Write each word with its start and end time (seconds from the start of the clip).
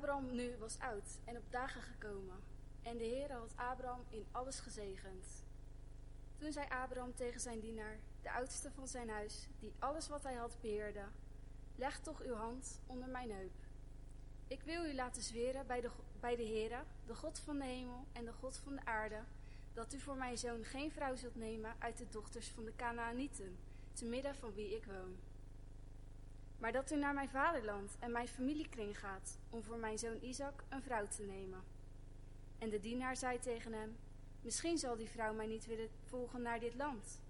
Abraham 0.00 0.34
nu 0.34 0.56
was 0.58 0.78
oud 0.78 1.18
en 1.24 1.36
op 1.36 1.50
dagen 1.50 1.82
gekomen, 1.82 2.36
en 2.82 2.96
de 2.98 3.04
Heer 3.04 3.32
had 3.32 3.52
Abraham 3.56 4.04
in 4.08 4.26
alles 4.30 4.60
gezegend. 4.60 5.44
Toen 6.38 6.52
zei 6.52 6.66
Abraham 6.68 7.14
tegen 7.14 7.40
zijn 7.40 7.60
dienaar, 7.60 7.96
de 8.22 8.32
oudste 8.32 8.70
van 8.70 8.88
zijn 8.88 9.08
huis, 9.08 9.48
die 9.58 9.72
alles 9.78 10.08
wat 10.08 10.22
hij 10.22 10.34
had 10.34 10.56
beheerde, 10.60 11.04
leg 11.76 12.00
toch 12.00 12.22
uw 12.22 12.34
hand 12.34 12.80
onder 12.86 13.08
mijn 13.08 13.30
heup. 13.30 13.54
Ik 14.48 14.62
wil 14.62 14.84
u 14.84 14.94
laten 14.94 15.22
zweren 15.22 15.66
bij 15.66 15.80
de, 15.80 15.90
bij 16.20 16.36
de 16.36 16.46
Heere, 16.46 16.82
de 17.06 17.14
God 17.14 17.38
van 17.38 17.58
de 17.58 17.64
hemel 17.64 18.04
en 18.12 18.24
de 18.24 18.32
God 18.32 18.56
van 18.56 18.74
de 18.74 18.84
aarde, 18.84 19.22
dat 19.72 19.92
u 19.94 20.00
voor 20.00 20.16
mijn 20.16 20.38
zoon 20.38 20.64
geen 20.64 20.90
vrouw 20.90 21.16
zult 21.16 21.36
nemen 21.36 21.74
uit 21.78 21.98
de 21.98 22.08
dochters 22.08 22.48
van 22.48 22.64
de 22.64 22.76
Canaanieten, 22.76 23.58
te 23.92 24.04
midden 24.04 24.34
van 24.34 24.54
wie 24.54 24.76
ik 24.76 24.84
woon. 24.84 25.16
Maar 26.60 26.72
dat 26.72 26.90
u 26.90 26.96
naar 26.96 27.14
mijn 27.14 27.28
vaderland 27.28 27.96
en 27.98 28.12
mijn 28.12 28.28
familiekring 28.28 28.98
gaat, 28.98 29.38
om 29.50 29.62
voor 29.62 29.78
mijn 29.78 29.98
zoon 29.98 30.18
Isaac 30.22 30.64
een 30.68 30.82
vrouw 30.82 31.06
te 31.06 31.22
nemen. 31.22 31.62
En 32.58 32.70
de 32.70 32.80
dienaar 32.80 33.16
zei 33.16 33.38
tegen 33.38 33.72
hem, 33.72 33.96
misschien 34.42 34.78
zal 34.78 34.96
die 34.96 35.08
vrouw 35.08 35.34
mij 35.34 35.46
niet 35.46 35.66
willen 35.66 35.88
volgen 36.04 36.42
naar 36.42 36.60
dit 36.60 36.74
land. 36.74 37.20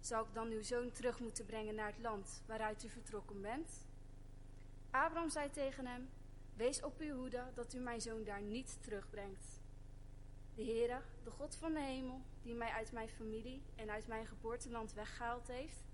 Zal 0.00 0.24
ik 0.24 0.34
dan 0.34 0.50
uw 0.50 0.62
zoon 0.62 0.90
terug 0.90 1.20
moeten 1.20 1.46
brengen 1.46 1.74
naar 1.74 1.86
het 1.86 2.02
land 2.02 2.42
waaruit 2.46 2.84
u 2.84 2.88
vertrokken 2.88 3.40
bent? 3.40 3.86
Abraham 4.90 5.30
zei 5.30 5.50
tegen 5.50 5.86
hem, 5.86 6.08
wees 6.54 6.82
op 6.82 6.98
uw 6.98 7.16
hoede 7.16 7.44
dat 7.54 7.74
u 7.74 7.78
mijn 7.78 8.00
zoon 8.00 8.24
daar 8.24 8.42
niet 8.42 8.78
terugbrengt. 8.82 9.60
De 10.54 10.64
Heere, 10.64 11.00
de 11.24 11.30
God 11.30 11.56
van 11.56 11.72
de 11.72 11.80
hemel, 11.80 12.20
die 12.42 12.54
mij 12.54 12.70
uit 12.70 12.92
mijn 12.92 13.08
familie 13.08 13.62
en 13.74 13.90
uit 13.90 14.06
mijn 14.06 14.26
geboorteland 14.26 14.92
weggehaald 14.92 15.48
heeft, 15.48 15.85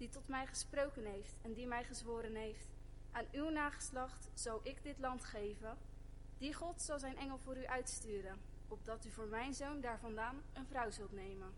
die 0.00 0.08
tot 0.08 0.28
mij 0.28 0.46
gesproken 0.46 1.04
heeft 1.04 1.34
en 1.42 1.52
die 1.52 1.66
mij 1.66 1.84
gezworen 1.84 2.34
heeft, 2.34 2.68
aan 3.10 3.26
uw 3.32 3.48
nageslacht 3.48 4.28
zal 4.34 4.60
ik 4.62 4.82
dit 4.82 4.98
land 4.98 5.24
geven, 5.24 5.78
die 6.38 6.54
God 6.54 6.82
zal 6.82 6.98
zijn 6.98 7.16
engel 7.16 7.38
voor 7.38 7.56
u 7.56 7.66
uitsturen, 7.66 8.40
opdat 8.68 9.04
u 9.04 9.10
voor 9.10 9.26
mijn 9.26 9.54
zoon 9.54 9.80
daar 9.80 9.98
vandaan 9.98 10.42
een 10.52 10.66
vrouw 10.66 10.90
zult 10.90 11.12
nemen. 11.12 11.52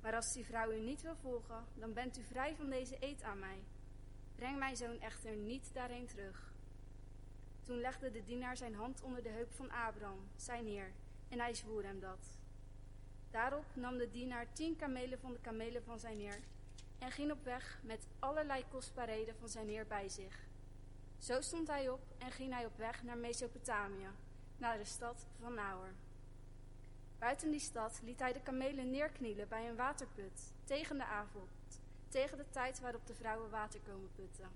Maar 0.00 0.14
als 0.14 0.32
die 0.32 0.44
vrouw 0.44 0.70
u 0.70 0.80
niet 0.80 1.02
wil 1.02 1.16
volgen, 1.16 1.64
dan 1.74 1.92
bent 1.92 2.18
u 2.18 2.22
vrij 2.22 2.56
van 2.56 2.70
deze 2.70 2.96
eed 3.00 3.22
aan 3.22 3.38
mij. 3.38 3.62
Breng 4.34 4.58
mijn 4.58 4.76
zoon 4.76 5.00
echter 5.00 5.36
niet 5.36 5.70
daarheen 5.74 6.06
terug. 6.06 6.52
Toen 7.62 7.80
legde 7.80 8.10
de 8.10 8.24
dienaar 8.24 8.56
zijn 8.56 8.74
hand 8.74 9.02
onder 9.02 9.22
de 9.22 9.28
heup 9.28 9.52
van 9.52 9.70
Abraham, 9.70 10.28
zijn 10.36 10.66
heer, 10.66 10.92
en 11.28 11.40
hij 11.40 11.54
zwoer 11.54 11.84
hem 11.84 12.00
dat. 12.00 12.38
Daarop 13.30 13.66
nam 13.74 13.98
de 13.98 14.10
dienaar 14.10 14.52
tien 14.52 14.76
kamelen 14.76 15.18
van 15.18 15.32
de 15.32 15.40
kamelen 15.40 15.82
van 15.82 15.98
zijn 15.98 16.18
heer 16.18 16.40
en 16.98 17.10
ging 17.10 17.32
op 17.32 17.44
weg 17.44 17.80
met 17.82 18.06
allerlei 18.18 18.64
kostbaarheden 18.68 19.36
van 19.36 19.48
zijn 19.48 19.68
heer 19.68 19.86
bij 19.86 20.08
zich. 20.08 20.46
Zo 21.18 21.40
stond 21.40 21.68
hij 21.68 21.88
op 21.88 22.00
en 22.18 22.30
ging 22.30 22.52
hij 22.52 22.66
op 22.66 22.76
weg 22.76 23.02
naar 23.02 23.18
Mesopotamië, 23.18 24.08
naar 24.56 24.78
de 24.78 24.84
stad 24.84 25.26
van 25.40 25.54
Naor. 25.54 25.92
Buiten 27.18 27.50
die 27.50 27.60
stad 27.60 28.00
liet 28.02 28.18
hij 28.20 28.32
de 28.32 28.40
kamelen 28.40 28.90
neerknielen 28.90 29.48
bij 29.48 29.68
een 29.68 29.76
waterput, 29.76 30.52
tegen 30.64 30.96
de 30.96 31.04
avond, 31.04 31.80
tegen 32.08 32.38
de 32.38 32.48
tijd 32.50 32.80
waarop 32.80 33.06
de 33.06 33.14
vrouwen 33.14 33.50
water 33.50 33.80
komen 33.80 34.10
putten. 34.14 34.48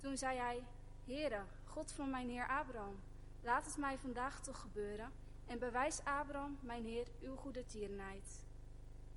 Toen 0.00 0.16
zei 0.16 0.38
hij, 0.38 0.62
Heere, 1.04 1.42
God 1.64 1.92
van 1.92 2.10
mijn 2.10 2.28
heer 2.28 2.48
Abraham, 2.48 3.00
laat 3.42 3.66
het 3.66 3.76
mij 3.76 3.98
vandaag 3.98 4.40
toch 4.40 4.60
gebeuren 4.60 5.12
en 5.46 5.58
bewijs 5.58 6.04
Abraham, 6.04 6.58
mijn 6.60 6.84
heer, 6.84 7.06
uw 7.20 7.36
goede 7.36 7.66
tierenheid. 7.66 8.44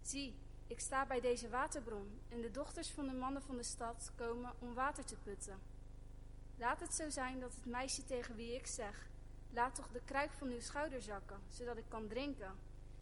Zie, 0.02 0.35
ik 0.70 0.80
sta 0.80 1.06
bij 1.06 1.20
deze 1.20 1.50
waterbron 1.50 2.20
en 2.30 2.42
de 2.42 2.52
dochters 2.52 2.89
van 2.89 3.08
de 3.08 3.14
mannen 3.14 3.42
van 3.42 3.58
de 3.58 3.64
stad 3.64 4.12
komen 4.16 4.53
om 4.59 4.73
water 4.73 5.06
te 5.06 5.16
putten. 5.23 5.59
Laat 6.58 6.80
het 6.80 6.94
zo 6.94 7.09
zijn 7.09 7.39
dat 7.39 7.56
het 7.56 7.66
meisje 7.66 8.03
tegen 8.03 8.36
wie 8.36 8.56
ik 8.56 8.67
zeg, 8.67 9.09
laat 9.52 9.75
toch 9.75 9.92
de 9.92 10.02
kruik 10.06 10.31
van 10.31 10.50
uw 10.50 10.59
schouder 10.59 11.02
zakken, 11.02 11.40
zodat 11.50 11.78
ik 11.78 11.84
kan 11.88 12.08
drinken. 12.08 12.52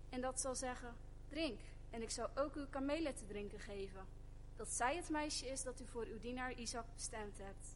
En 0.10 0.22
dat 0.22 0.40
zal 0.40 0.56
zeggen, 0.56 0.95
drink, 1.30 1.60
en 1.90 2.02
ik 2.02 2.10
zal 2.10 2.30
ook 2.36 2.56
uw 2.56 2.68
kamelen 2.70 3.16
te 3.16 3.26
drinken 3.26 3.60
geven. 3.60 4.05
Dat 4.55 4.70
zij 4.70 4.95
het 4.95 5.10
meisje 5.10 5.48
is 5.48 5.64
dat 5.64 5.82
u 5.82 5.86
voor 5.88 6.05
uw 6.05 6.20
dienaar 6.20 6.54
Isaac 6.54 6.86
bestemd 6.94 7.38
hebt. 7.38 7.76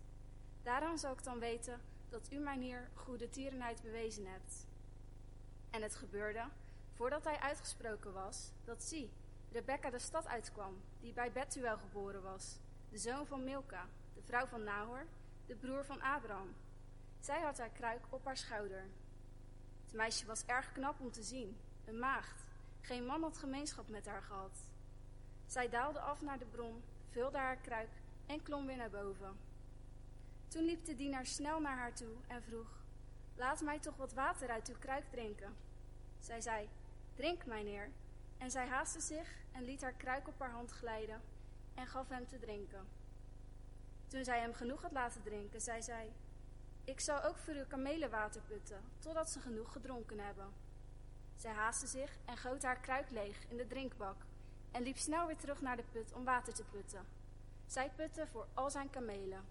Daaraan 0.63 0.97
zal 0.97 1.13
ik 1.13 1.23
dan 1.23 1.40
weten 1.40 1.81
dat 2.09 2.31
u 2.31 2.38
mijn 2.38 2.62
heer 2.62 2.90
goede 2.94 3.29
tierenheid 3.29 3.81
bewezen 3.81 4.25
hebt. 4.25 4.68
En 5.69 5.81
het 5.81 5.96
gebeurde, 5.96 6.44
voordat 6.94 7.23
hij 7.23 7.40
uitgesproken 7.40 8.13
was, 8.13 8.52
dat 8.63 8.84
zie, 8.84 9.12
Rebecca 9.51 9.89
de 9.89 10.00
stad 10.00 10.28
uitkwam, 10.28 10.81
die 11.00 11.13
bij 11.13 11.31
Bethuel 11.31 11.78
geboren 11.78 12.22
was, 12.22 12.57
de 12.89 12.97
zoon 12.97 13.25
van 13.25 13.44
Milka, 13.44 13.85
de 14.13 14.22
vrouw 14.22 14.45
van 14.45 14.63
Nahor, 14.63 15.06
de 15.45 15.56
broer 15.56 15.85
van 15.85 16.01
Abraham. 16.01 16.56
Zij 17.19 17.41
had 17.41 17.57
haar 17.57 17.69
kruik 17.69 18.01
op 18.09 18.25
haar 18.25 18.38
schouder. 18.38 18.84
Het 19.85 19.94
meisje 19.94 20.25
was 20.25 20.45
erg 20.45 20.72
knap 20.72 21.00
om 21.00 21.11
te 21.11 21.23
zien, 21.23 21.57
een 21.85 22.00
maagd. 22.00 22.45
Geen 22.81 23.06
man 23.06 23.22
had 23.22 23.38
gemeenschap 23.38 23.90
met 23.90 24.06
haar 24.06 24.22
gehad. 24.22 24.57
Zij 25.45 25.69
daalde 25.69 26.00
af 26.00 26.22
naar 26.22 26.40
de 26.40 26.45
bron, 26.45 26.84
vulde 27.09 27.38
haar 27.38 27.57
kruik 27.57 27.90
en 28.25 28.44
klom 28.44 28.66
weer 28.66 28.78
naar 28.78 28.90
boven. 28.90 29.38
Toen 30.47 30.63
liep 30.63 30.85
de 30.85 30.95
dienaar 30.95 31.25
snel 31.25 31.59
naar 31.59 31.78
haar 31.78 31.94
toe 31.94 32.16
en 32.28 32.44
vroeg, 32.44 32.84
laat 33.35 33.61
mij 33.61 33.79
toch 33.79 33.95
wat 33.95 34.13
water 34.13 34.50
uit 34.50 34.69
uw 34.69 34.79
kruik 34.79 35.09
drinken. 35.09 35.56
Zij 36.19 36.41
zei, 36.41 36.69
drink, 37.16 37.45
mijn 37.45 37.67
heer. 37.67 37.90
En 38.41 38.52
zij 38.52 38.68
haastte 38.68 39.00
zich 39.00 39.29
en 39.52 39.63
liet 39.63 39.81
haar 39.81 39.94
kruik 39.94 40.28
op 40.28 40.40
haar 40.40 40.52
hand 40.52 40.72
glijden 40.72 41.22
en 41.74 41.88
gaf 41.88 42.09
hem 42.09 42.28
te 42.28 42.40
drinken. 42.40 42.88
Toen 44.07 44.24
zij 44.24 44.40
hem 44.40 44.53
genoeg 44.53 44.81
had 44.81 44.91
laten 44.91 45.22
drinken, 45.22 45.62
zei 45.62 45.81
zij, 45.81 46.12
ik 46.84 47.00
zal 47.00 47.24
ook 47.24 47.38
voor 47.38 47.53
uw 47.53 47.68
kamelen 47.68 48.09
water 48.09 48.41
putten, 48.41 48.81
totdat 49.00 49.29
ze 49.29 49.40
genoeg 49.40 49.72
gedronken 49.72 50.19
hebben. 50.19 50.53
Zij 51.35 51.52
haastte 51.52 51.88
zich 51.88 52.18
en 52.25 52.38
goot 52.38 52.63
haar 52.63 52.79
kruik 52.79 53.09
leeg 53.09 53.46
in 53.47 53.57
de 53.57 53.68
drinkbak 53.68 54.25
en 54.72 54.84
liep 54.84 54.97
snel 54.97 55.28
weer 55.28 55.38
terug 55.38 55.62
naar 55.62 55.78
de 55.78 55.85
put 55.91 56.13
om 56.13 56.23
water 56.23 56.53
te 56.53 56.63
putten. 56.63 57.06
Zij 57.66 57.91
putte 57.96 58.28
voor 58.28 58.47
al 58.53 58.69
zijn 58.69 58.90
kamelen. 58.90 59.46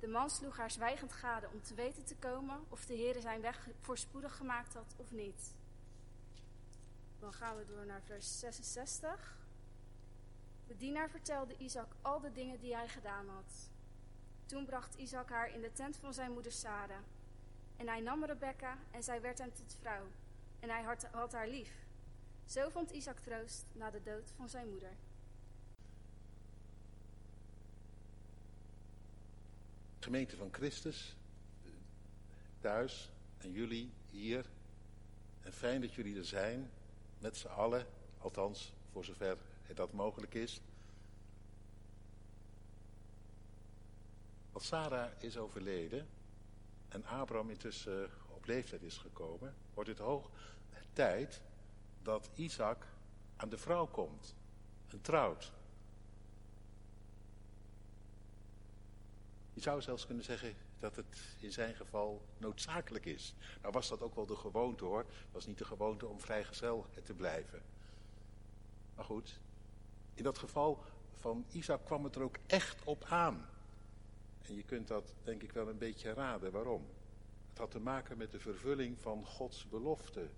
De 0.00 0.08
man 0.08 0.30
sloeg 0.30 0.56
haar 0.56 0.70
zwijgend 0.70 1.12
gade 1.12 1.48
om 1.52 1.62
te 1.62 1.74
weten 1.74 2.04
te 2.04 2.16
komen 2.16 2.64
of 2.68 2.86
de 2.86 2.96
Heere 2.96 3.20
zijn 3.20 3.40
weg 3.40 3.68
voorspoedig 3.80 4.36
gemaakt 4.36 4.74
had 4.74 4.94
of 4.96 5.10
niet. 5.10 5.60
Dan 7.22 7.32
gaan 7.32 7.56
we 7.56 7.64
door 7.64 7.86
naar 7.86 8.02
vers 8.02 8.38
66. 8.38 9.36
De 10.66 10.76
dienaar 10.76 11.10
vertelde 11.10 11.56
Isaac 11.56 11.92
al 12.00 12.20
de 12.20 12.32
dingen 12.32 12.60
die 12.60 12.74
hij 12.74 12.88
gedaan 12.88 13.28
had. 13.28 13.70
Toen 14.46 14.64
bracht 14.64 14.94
Isaac 14.94 15.28
haar 15.28 15.54
in 15.54 15.60
de 15.60 15.72
tent 15.72 15.96
van 15.96 16.14
zijn 16.14 16.32
moeder 16.32 16.52
Sarah. 16.52 17.02
En 17.76 17.88
hij 17.88 18.00
nam 18.00 18.24
Rebecca 18.24 18.78
en 18.90 19.02
zij 19.02 19.20
werd 19.20 19.38
hem 19.38 19.52
tot 19.52 19.76
vrouw. 19.80 20.06
En 20.60 20.68
hij 20.68 20.82
had, 20.82 21.04
had 21.04 21.32
haar 21.32 21.48
lief. 21.48 21.86
Zo 22.46 22.68
vond 22.68 22.90
Isaac 22.90 23.18
troost 23.18 23.64
na 23.72 23.90
de 23.90 24.02
dood 24.02 24.30
van 24.36 24.48
zijn 24.48 24.68
moeder. 24.68 24.92
Gemeente 29.98 30.36
van 30.36 30.48
Christus, 30.52 31.16
thuis 32.60 33.10
en 33.38 33.52
jullie 33.52 33.92
hier. 34.10 34.46
En 35.42 35.52
fijn 35.52 35.80
dat 35.80 35.94
jullie 35.94 36.18
er 36.18 36.24
zijn, 36.24 36.70
met 37.22 37.36
z'n 37.36 37.46
allen, 37.46 37.86
althans 38.18 38.72
voor 38.92 39.04
zover 39.04 39.36
dat 39.74 39.92
mogelijk 39.92 40.34
is. 40.34 40.60
Als 44.52 44.66
Sarah 44.66 45.10
is 45.18 45.36
overleden 45.36 46.08
en 46.88 47.04
Abraham 47.04 47.50
intussen 47.50 48.10
op 48.28 48.46
leeftijd 48.46 48.82
is 48.82 48.96
gekomen, 48.96 49.54
wordt 49.74 49.88
het 49.88 49.98
hoog 49.98 50.30
tijd 50.92 51.40
dat 52.02 52.30
Isaac 52.34 52.86
aan 53.36 53.48
de 53.48 53.58
vrouw 53.58 53.86
komt 53.86 54.34
en 54.88 55.00
trouwt. 55.00 55.52
Je 59.52 59.60
zou 59.60 59.82
zelfs 59.82 60.06
kunnen 60.06 60.24
zeggen 60.24 60.54
dat 60.82 60.96
het 60.96 61.36
in 61.38 61.52
zijn 61.52 61.74
geval 61.74 62.22
noodzakelijk 62.38 63.06
is. 63.06 63.34
Nou 63.60 63.72
was 63.72 63.88
dat 63.88 64.00
ook 64.00 64.14
wel 64.14 64.26
de 64.26 64.36
gewoonte 64.36 64.84
hoor. 64.84 64.98
Het 64.98 65.32
was 65.32 65.46
niet 65.46 65.58
de 65.58 65.64
gewoonte 65.64 66.06
om 66.06 66.20
vrijgezel 66.20 66.86
te 67.04 67.14
blijven. 67.14 67.62
Maar 68.94 69.04
goed, 69.04 69.40
in 70.14 70.22
dat 70.22 70.38
geval 70.38 70.82
van 71.16 71.44
Isaac 71.50 71.84
kwam 71.84 72.04
het 72.04 72.16
er 72.16 72.22
ook 72.22 72.36
echt 72.46 72.84
op 72.84 73.04
aan. 73.04 73.48
En 74.42 74.54
je 74.54 74.62
kunt 74.62 74.88
dat 74.88 75.14
denk 75.24 75.42
ik 75.42 75.52
wel 75.52 75.68
een 75.68 75.78
beetje 75.78 76.12
raden. 76.12 76.52
Waarom? 76.52 76.86
Het 77.48 77.58
had 77.58 77.70
te 77.70 77.80
maken 77.80 78.16
met 78.16 78.30
de 78.30 78.40
vervulling 78.40 78.98
van 79.00 79.26
Gods 79.26 79.68
belofte. 79.68 80.28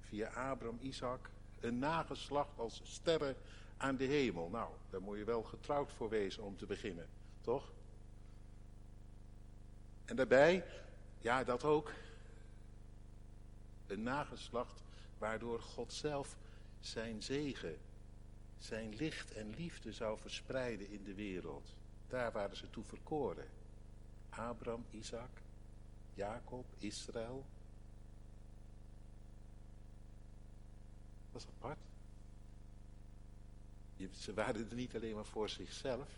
Via 0.00 0.28
Abraham, 0.28 0.78
Isaac, 0.80 1.30
een 1.60 1.78
nageslacht 1.78 2.58
als 2.58 2.80
sterren 2.84 3.36
aan 3.76 3.96
de 3.96 4.04
hemel. 4.04 4.48
Nou, 4.48 4.70
daar 4.90 5.02
moet 5.02 5.18
je 5.18 5.24
wel 5.24 5.42
getrouwd 5.42 5.92
voor 5.92 6.08
wezen 6.08 6.42
om 6.42 6.56
te 6.56 6.66
beginnen, 6.66 7.08
toch? 7.40 7.72
En 10.10 10.16
daarbij, 10.16 10.64
ja 11.18 11.44
dat 11.44 11.64
ook, 11.64 11.92
een 13.86 14.02
nageslacht 14.02 14.82
waardoor 15.18 15.60
God 15.60 15.92
zelf 15.92 16.36
zijn 16.80 17.22
zegen, 17.22 17.78
zijn 18.58 18.94
licht 18.94 19.32
en 19.32 19.54
liefde 19.54 19.92
zou 19.92 20.18
verspreiden 20.18 20.90
in 20.90 21.04
de 21.04 21.14
wereld. 21.14 21.74
Daar 22.08 22.32
waren 22.32 22.56
ze 22.56 22.70
toe 22.70 22.84
verkoren. 22.84 23.48
Abraham, 24.30 24.84
Isaac, 24.90 25.30
Jacob, 26.14 26.66
Israël. 26.78 27.46
Dat 31.32 31.42
is 31.42 31.48
apart. 31.48 31.78
Ze 34.10 34.34
waren 34.34 34.68
er 34.68 34.74
niet 34.74 34.94
alleen 34.94 35.14
maar 35.14 35.24
voor 35.24 35.48
zichzelf. 35.48 36.08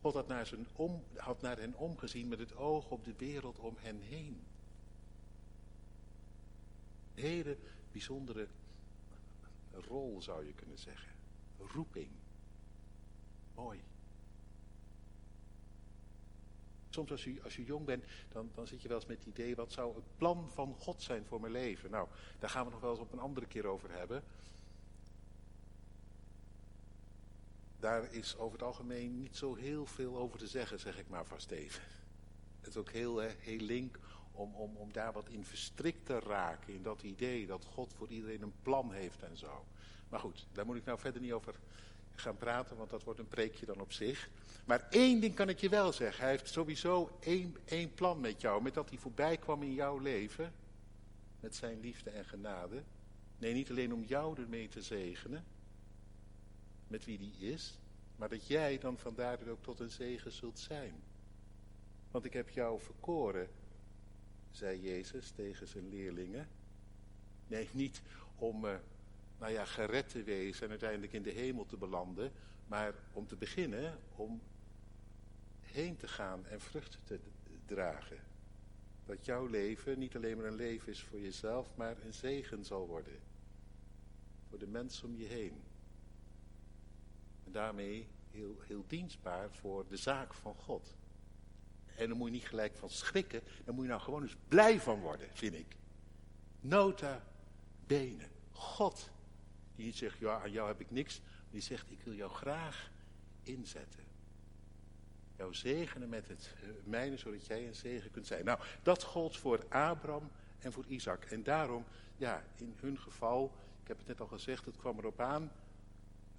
God 0.00 0.14
had 0.14 0.26
naar, 0.26 0.46
zijn 0.46 0.66
om, 0.76 1.04
had 1.16 1.40
naar 1.40 1.58
hen 1.58 1.74
omgezien 1.74 2.28
met 2.28 2.38
het 2.38 2.56
oog 2.56 2.90
op 2.90 3.04
de 3.04 3.14
wereld 3.16 3.58
om 3.58 3.76
hen 3.78 4.00
heen. 4.00 4.44
Een 7.14 7.22
hele 7.22 7.58
bijzondere 7.92 8.48
rol 9.72 10.22
zou 10.22 10.46
je 10.46 10.52
kunnen 10.52 10.78
zeggen. 10.78 11.12
Roeping. 11.58 12.10
Mooi. 13.54 13.82
Soms 16.88 17.10
als 17.10 17.24
je, 17.24 17.42
als 17.42 17.56
je 17.56 17.64
jong 17.64 17.86
bent, 17.86 18.04
dan, 18.28 18.50
dan 18.54 18.66
zit 18.66 18.82
je 18.82 18.88
wel 18.88 18.96
eens 18.96 19.06
met 19.06 19.18
het 19.18 19.26
idee, 19.26 19.56
wat 19.56 19.72
zou 19.72 19.94
het 19.94 20.16
plan 20.16 20.50
van 20.50 20.74
God 20.74 21.02
zijn 21.02 21.24
voor 21.24 21.40
mijn 21.40 21.52
leven? 21.52 21.90
Nou, 21.90 22.08
daar 22.38 22.50
gaan 22.50 22.64
we 22.64 22.70
nog 22.70 22.80
wel 22.80 22.90
eens 22.90 23.00
op 23.00 23.12
een 23.12 23.18
andere 23.18 23.46
keer 23.46 23.66
over 23.66 23.92
hebben. 23.92 24.22
Daar 27.80 28.12
is 28.12 28.36
over 28.36 28.52
het 28.52 28.66
algemeen 28.66 29.18
niet 29.18 29.36
zo 29.36 29.54
heel 29.54 29.86
veel 29.86 30.16
over 30.16 30.38
te 30.38 30.46
zeggen, 30.46 30.80
zeg 30.80 30.98
ik 30.98 31.08
maar 31.08 31.26
vast 31.26 31.50
even. 31.50 31.82
Het 32.60 32.68
is 32.68 32.76
ook 32.76 32.90
heel, 32.90 33.18
heel 33.18 33.60
link 33.60 33.98
om, 34.32 34.54
om, 34.54 34.76
om 34.76 34.92
daar 34.92 35.12
wat 35.12 35.28
in 35.28 35.44
verstrikt 35.44 36.06
te 36.06 36.18
raken, 36.18 36.74
in 36.74 36.82
dat 36.82 37.02
idee 37.02 37.46
dat 37.46 37.64
God 37.64 37.92
voor 37.96 38.08
iedereen 38.08 38.42
een 38.42 38.54
plan 38.62 38.92
heeft 38.92 39.22
en 39.22 39.36
zo. 39.36 39.64
Maar 40.08 40.20
goed, 40.20 40.46
daar 40.52 40.66
moet 40.66 40.76
ik 40.76 40.84
nou 40.84 40.98
verder 40.98 41.20
niet 41.20 41.32
over 41.32 41.54
gaan 42.14 42.36
praten, 42.36 42.76
want 42.76 42.90
dat 42.90 43.04
wordt 43.04 43.20
een 43.20 43.28
preekje 43.28 43.66
dan 43.66 43.80
op 43.80 43.92
zich. 43.92 44.28
Maar 44.64 44.86
één 44.90 45.20
ding 45.20 45.34
kan 45.34 45.48
ik 45.48 45.58
je 45.58 45.68
wel 45.68 45.92
zeggen. 45.92 46.22
Hij 46.22 46.30
heeft 46.30 46.48
sowieso 46.48 47.16
één, 47.20 47.56
één 47.64 47.94
plan 47.94 48.20
met 48.20 48.40
jou. 48.40 48.62
Met 48.62 48.74
dat 48.74 48.88
hij 48.88 48.98
voorbij 48.98 49.36
kwam 49.36 49.62
in 49.62 49.74
jouw 49.74 49.98
leven. 49.98 50.52
Met 51.40 51.56
zijn 51.56 51.80
liefde 51.80 52.10
en 52.10 52.24
genade. 52.24 52.82
Nee, 53.38 53.54
niet 53.54 53.70
alleen 53.70 53.92
om 53.92 54.04
jou 54.04 54.40
ermee 54.40 54.68
te 54.68 54.82
zegenen. 54.82 55.44
Met 56.90 57.04
wie 57.04 57.18
die 57.18 57.52
is. 57.52 57.78
Maar 58.16 58.28
dat 58.28 58.46
jij 58.46 58.78
dan 58.78 58.98
vandaar 58.98 59.48
ook 59.48 59.62
tot 59.62 59.80
een 59.80 59.90
zegen 59.90 60.32
zult 60.32 60.58
zijn. 60.58 60.94
Want 62.10 62.24
ik 62.24 62.32
heb 62.32 62.48
jou 62.48 62.80
verkoren, 62.80 63.48
zei 64.50 64.80
Jezus 64.80 65.30
tegen 65.30 65.66
zijn 65.66 65.88
leerlingen. 65.88 66.48
Nee, 67.46 67.68
niet 67.72 68.02
om... 68.36 68.64
Uh, 68.64 68.74
nou 69.38 69.52
ja, 69.52 69.64
gered 69.64 70.08
te 70.08 70.22
wezen 70.22 70.64
en 70.64 70.70
uiteindelijk 70.70 71.12
in 71.12 71.22
de 71.22 71.30
hemel 71.30 71.66
te 71.66 71.76
belanden. 71.76 72.32
Maar 72.66 72.94
om 73.12 73.26
te 73.26 73.36
beginnen, 73.36 73.98
om 74.16 74.40
heen 75.60 75.96
te 75.96 76.08
gaan 76.08 76.46
en 76.46 76.60
vruchten 76.60 77.00
te 77.04 77.20
dragen. 77.66 78.18
Dat 79.06 79.24
jouw 79.24 79.46
leven 79.46 79.98
niet 79.98 80.16
alleen 80.16 80.36
maar 80.36 80.46
een 80.46 80.54
leven 80.54 80.92
is 80.92 81.02
voor 81.02 81.20
jezelf, 81.20 81.76
maar 81.76 81.96
een 82.04 82.14
zegen 82.14 82.64
zal 82.64 82.86
worden. 82.86 83.18
Voor 84.48 84.58
de 84.58 84.66
mensen 84.66 85.08
om 85.08 85.16
je 85.16 85.26
heen. 85.26 85.62
En 87.50 87.56
daarmee 87.56 88.06
heel, 88.30 88.56
heel 88.60 88.84
dienstbaar 88.86 89.50
voor 89.50 89.86
de 89.88 89.96
zaak 89.96 90.34
van 90.34 90.54
God. 90.54 90.96
En 91.96 92.08
dan 92.08 92.16
moet 92.16 92.26
je 92.26 92.34
niet 92.34 92.46
gelijk 92.46 92.76
van 92.76 92.90
schrikken, 92.90 93.42
dan 93.64 93.74
moet 93.74 93.84
je 93.84 93.90
nou 93.90 94.02
gewoon 94.02 94.22
eens 94.22 94.36
blij 94.48 94.80
van 94.80 95.00
worden, 95.00 95.28
vind 95.32 95.54
ik. 95.54 95.76
Nota 96.60 97.22
bene. 97.86 98.28
God 98.52 99.10
die 99.74 99.84
niet 99.84 99.96
zegt, 99.96 100.18
ja, 100.18 100.40
aan 100.42 100.50
jou 100.50 100.68
heb 100.68 100.80
ik 100.80 100.90
niks. 100.90 101.20
Die 101.50 101.60
zegt, 101.60 101.90
ik 101.90 102.00
wil 102.02 102.14
jou 102.14 102.30
graag 102.30 102.90
inzetten. 103.42 104.04
Jou 105.36 105.54
zegenen 105.54 106.08
met 106.08 106.28
het 106.28 106.54
mijne, 106.84 107.16
zodat 107.16 107.46
jij 107.46 107.66
een 107.66 107.74
zegen 107.74 108.10
kunt 108.10 108.26
zijn. 108.26 108.44
Nou, 108.44 108.60
dat 108.82 109.02
gold 109.02 109.36
voor 109.36 109.64
Abraham 109.68 110.30
en 110.58 110.72
voor 110.72 110.86
Isaac. 110.86 111.24
En 111.24 111.42
daarom, 111.42 111.84
ja, 112.16 112.44
in 112.56 112.74
hun 112.80 112.98
geval, 112.98 113.52
ik 113.82 113.88
heb 113.88 113.98
het 113.98 114.06
net 114.06 114.20
al 114.20 114.26
gezegd, 114.26 114.64
het 114.64 114.76
kwam 114.76 114.98
erop 114.98 115.20
aan. 115.20 115.52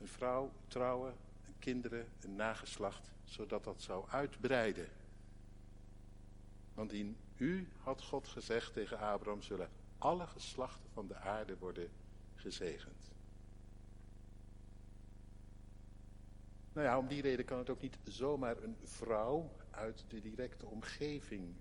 Een 0.02 0.08
vrouw, 0.08 0.52
trouwen, 0.68 1.16
een 1.48 1.60
kinderen, 1.60 2.08
een 2.22 2.36
nageslacht, 2.36 3.12
zodat 3.24 3.64
dat 3.64 3.82
zou 3.82 4.10
uitbreiden. 4.10 4.90
Want 6.74 6.94
in 6.94 7.18
u 7.38 7.68
had 7.78 8.02
God 8.02 8.28
gezegd 8.28 8.74
tegen 8.74 9.00
Abraham, 9.00 9.42
zullen 9.42 9.70
alle 9.98 10.28
geslachten 10.28 10.90
van 10.94 11.08
de 11.08 11.16
aarde 11.16 11.58
worden 11.58 11.90
gezegend. 12.36 13.12
Nou 16.74 16.88
ja, 16.88 16.98
om 16.98 17.08
die 17.08 17.22
reden 17.22 17.46
kan 17.46 17.58
het 17.58 17.70
ook 17.70 17.82
niet 17.82 17.98
zomaar 18.04 18.64
een 18.64 18.78
vrouw 18.84 19.52
uit 19.72 20.06
de 20.08 20.22
directe 20.22 20.66
omgeving 20.66 21.56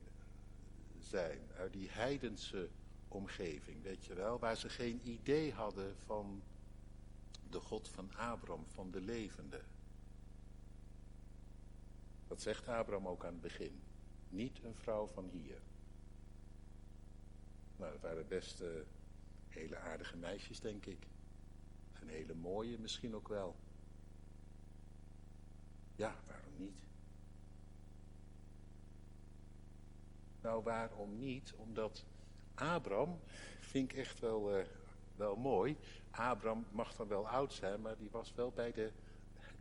zijn. 0.99 1.41
Uit 1.57 1.73
die 1.73 1.91
heidense 1.91 2.69
omgeving, 3.09 3.83
weet 3.83 4.05
je 4.05 4.15
wel. 4.15 4.39
Waar 4.39 4.57
ze 4.57 4.69
geen 4.69 5.01
idee 5.03 5.53
hadden 5.53 5.97
van 6.05 6.43
de 7.51 7.61
God 7.61 7.89
van 7.89 8.17
Abraham, 8.17 8.67
van 8.67 8.91
de 8.91 9.01
levende. 9.01 9.61
Dat 12.27 12.43
zegt 12.43 12.69
Abraham 12.69 13.09
ook 13.09 13.25
aan 13.25 13.33
het 13.33 13.41
begin. 13.41 13.81
Niet 14.29 14.63
een 14.65 14.75
vrouw 14.75 15.07
van 15.07 15.29
hier. 15.29 15.63
Nou, 17.77 17.93
dat 17.93 18.01
waren 18.01 18.29
best 18.29 18.61
uh, 18.61 18.69
hele 19.49 19.77
aardige 19.77 20.17
meisjes, 20.17 20.61
denk 20.61 20.87
ik. 20.87 21.07
En 21.93 22.09
hele 22.09 22.35
mooie 22.35 22.79
misschien 22.79 23.15
ook 23.15 23.29
wel. 23.29 23.57
Ja, 25.97 26.17
waarom 26.27 26.53
niet? 26.57 26.77
Nou, 30.41 30.63
waarom 30.63 31.19
niet? 31.19 31.55
Omdat 31.57 32.05
Abraham, 32.55 33.21
vind 33.61 33.93
ik 33.93 33.99
echt 33.99 34.21
wel, 34.21 34.59
uh, 34.59 34.65
wel 35.21 35.37
mooi. 35.37 35.77
Abraham 36.11 36.67
mag 36.71 36.95
dan 36.95 37.09
wel 37.09 37.29
oud 37.29 37.53
zijn, 37.53 37.81
maar 37.81 37.97
die 37.97 38.11
was 38.11 38.33
wel 38.35 38.51
bij 38.51 38.73
de 38.73 38.91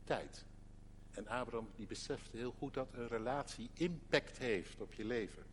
tijd. 0.04 0.46
En 1.12 1.28
Abraham 1.28 1.70
die 1.76 1.88
besefte 1.88 2.38
heel 2.38 2.52
goed 2.52 2.74
dat 2.74 2.88
een 2.94 3.08
relatie 3.08 3.70
impact 3.74 4.38
heeft 4.38 4.82
op 4.82 4.94
je 4.94 5.06
leven. 5.06 5.44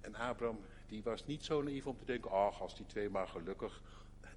En 0.00 0.14
Abraham 0.14 0.58
die 0.86 1.02
was 1.02 1.26
niet 1.26 1.44
zo 1.44 1.62
naïef 1.62 1.86
om 1.86 1.98
te 1.98 2.04
denken, 2.04 2.30
ach 2.30 2.60
als 2.60 2.76
die 2.76 2.86
twee 2.86 3.10
maar 3.10 3.28
gelukkig 3.28 3.82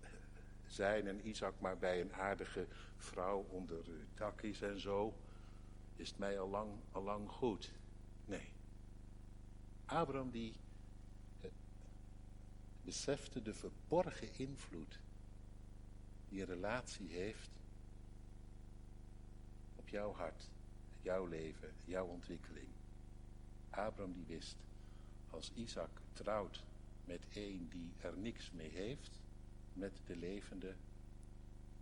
zijn 0.68 1.08
en 1.08 1.28
Isaac 1.28 1.54
maar 1.60 1.78
bij 1.78 2.02
een 2.02 2.14
aardige 2.14 2.68
vrouw 2.96 3.46
onder 3.50 3.86
takkies 4.14 4.62
en 4.62 4.80
zo, 4.80 5.14
is 5.96 6.10
het 6.10 6.18
mij 6.18 6.40
al 6.40 6.50
lang, 6.50 6.72
al 6.92 7.04
lang 7.04 7.30
goed. 7.30 7.72
Nee. 8.26 8.52
Abraham 9.86 10.30
die 10.30 10.54
besefte 12.88 13.42
de 13.42 13.54
verborgen 13.54 14.38
invloed 14.38 15.00
die 16.30 16.42
een 16.42 16.48
relatie 16.48 17.08
heeft 17.08 17.50
op 19.76 19.90
jouw 19.90 20.14
hart, 20.14 20.50
jouw 21.02 21.26
leven, 21.26 21.74
jouw 21.86 22.06
ontwikkeling. 22.06 22.68
Abraham 23.70 24.14
die 24.14 24.26
wist, 24.26 24.58
als 25.30 25.52
Isaac 25.54 25.90
trouwt 26.14 26.64
met 27.06 27.28
een 27.34 27.68
die 27.70 27.94
er 28.02 28.18
niks 28.18 28.52
mee 28.52 28.70
heeft, 28.70 29.22
met 29.74 30.02
de 30.06 30.16
levende, 30.16 30.76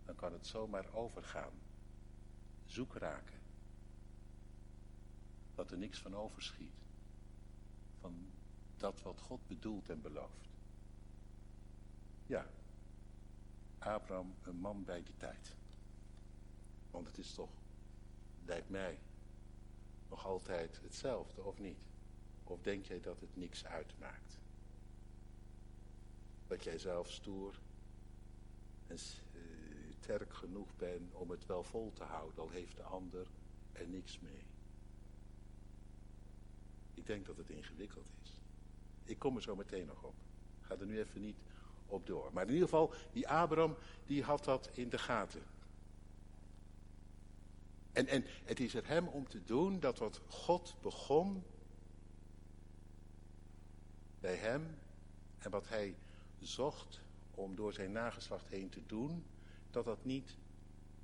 dan 0.05 0.15
kan 0.15 0.33
het 0.33 0.47
zomaar 0.47 0.93
overgaan. 0.93 1.53
Zoek 2.65 2.95
raken. 2.95 3.39
Dat 5.55 5.71
er 5.71 5.77
niks 5.77 5.99
van 5.99 6.15
overschiet. 6.15 6.75
Van 7.99 8.31
dat 8.77 9.01
wat 9.01 9.21
God 9.21 9.47
bedoelt 9.47 9.89
en 9.89 10.01
belooft. 10.01 10.54
Ja, 12.27 12.47
Abraham 13.79 14.35
een 14.43 14.55
man 14.55 14.83
bij 14.83 15.03
die 15.03 15.17
tijd. 15.17 15.55
Want 16.91 17.07
het 17.07 17.17
is 17.17 17.33
toch, 17.33 17.51
lijkt 18.45 18.69
mij, 18.69 18.99
nog 20.09 20.25
altijd 20.25 20.79
hetzelfde, 20.81 21.43
of 21.43 21.59
niet? 21.59 21.87
Of 22.43 22.61
denk 22.61 22.85
jij 22.85 22.99
dat 22.99 23.19
het 23.19 23.35
niks 23.35 23.65
uitmaakt? 23.65 24.39
Dat 26.47 26.63
jij 26.63 26.77
zelf 26.77 27.11
stoer 27.11 27.59
en 28.87 28.97
sterk 29.89 30.33
genoeg 30.33 30.75
ben 30.75 31.09
om 31.11 31.29
het 31.29 31.45
wel 31.45 31.63
vol 31.63 31.93
te 31.93 32.03
houden, 32.03 32.39
al 32.39 32.49
heeft 32.49 32.75
de 32.75 32.83
ander 32.83 33.27
er 33.71 33.87
niks 33.87 34.19
mee. 34.19 34.45
Ik 36.93 37.05
denk 37.05 37.25
dat 37.25 37.37
het 37.37 37.49
ingewikkeld 37.49 38.07
is. 38.23 38.39
Ik 39.03 39.19
kom 39.19 39.35
er 39.35 39.41
zo 39.41 39.55
meteen 39.55 39.85
nog 39.85 40.03
op. 40.03 40.15
ga 40.61 40.77
er 40.77 40.85
nu 40.85 40.99
even 40.99 41.21
niet 41.21 41.44
op 41.87 42.07
door. 42.07 42.29
Maar 42.33 42.43
in 42.43 42.53
ieder 42.53 42.67
geval, 42.67 42.93
die 43.11 43.27
Abraham, 43.27 43.75
die 44.05 44.23
had 44.23 44.43
dat 44.43 44.69
in 44.73 44.89
de 44.89 44.97
gaten. 44.97 45.43
En, 47.91 48.07
en 48.07 48.25
het 48.43 48.59
is 48.59 48.73
er 48.75 48.87
hem 48.87 49.07
om 49.07 49.27
te 49.27 49.43
doen 49.43 49.79
dat 49.79 49.97
wat 49.97 50.21
God 50.27 50.75
begon 50.81 51.43
bij 54.19 54.35
hem 54.35 54.77
en 55.37 55.51
wat 55.51 55.67
hij 55.67 55.95
zocht 56.39 57.01
om 57.31 57.55
door 57.55 57.73
zijn 57.73 57.91
nageslacht 57.91 58.47
heen 58.47 58.69
te 58.69 58.81
doen, 58.85 59.25
dat 59.71 59.85
dat 59.85 60.05
niet 60.05 60.35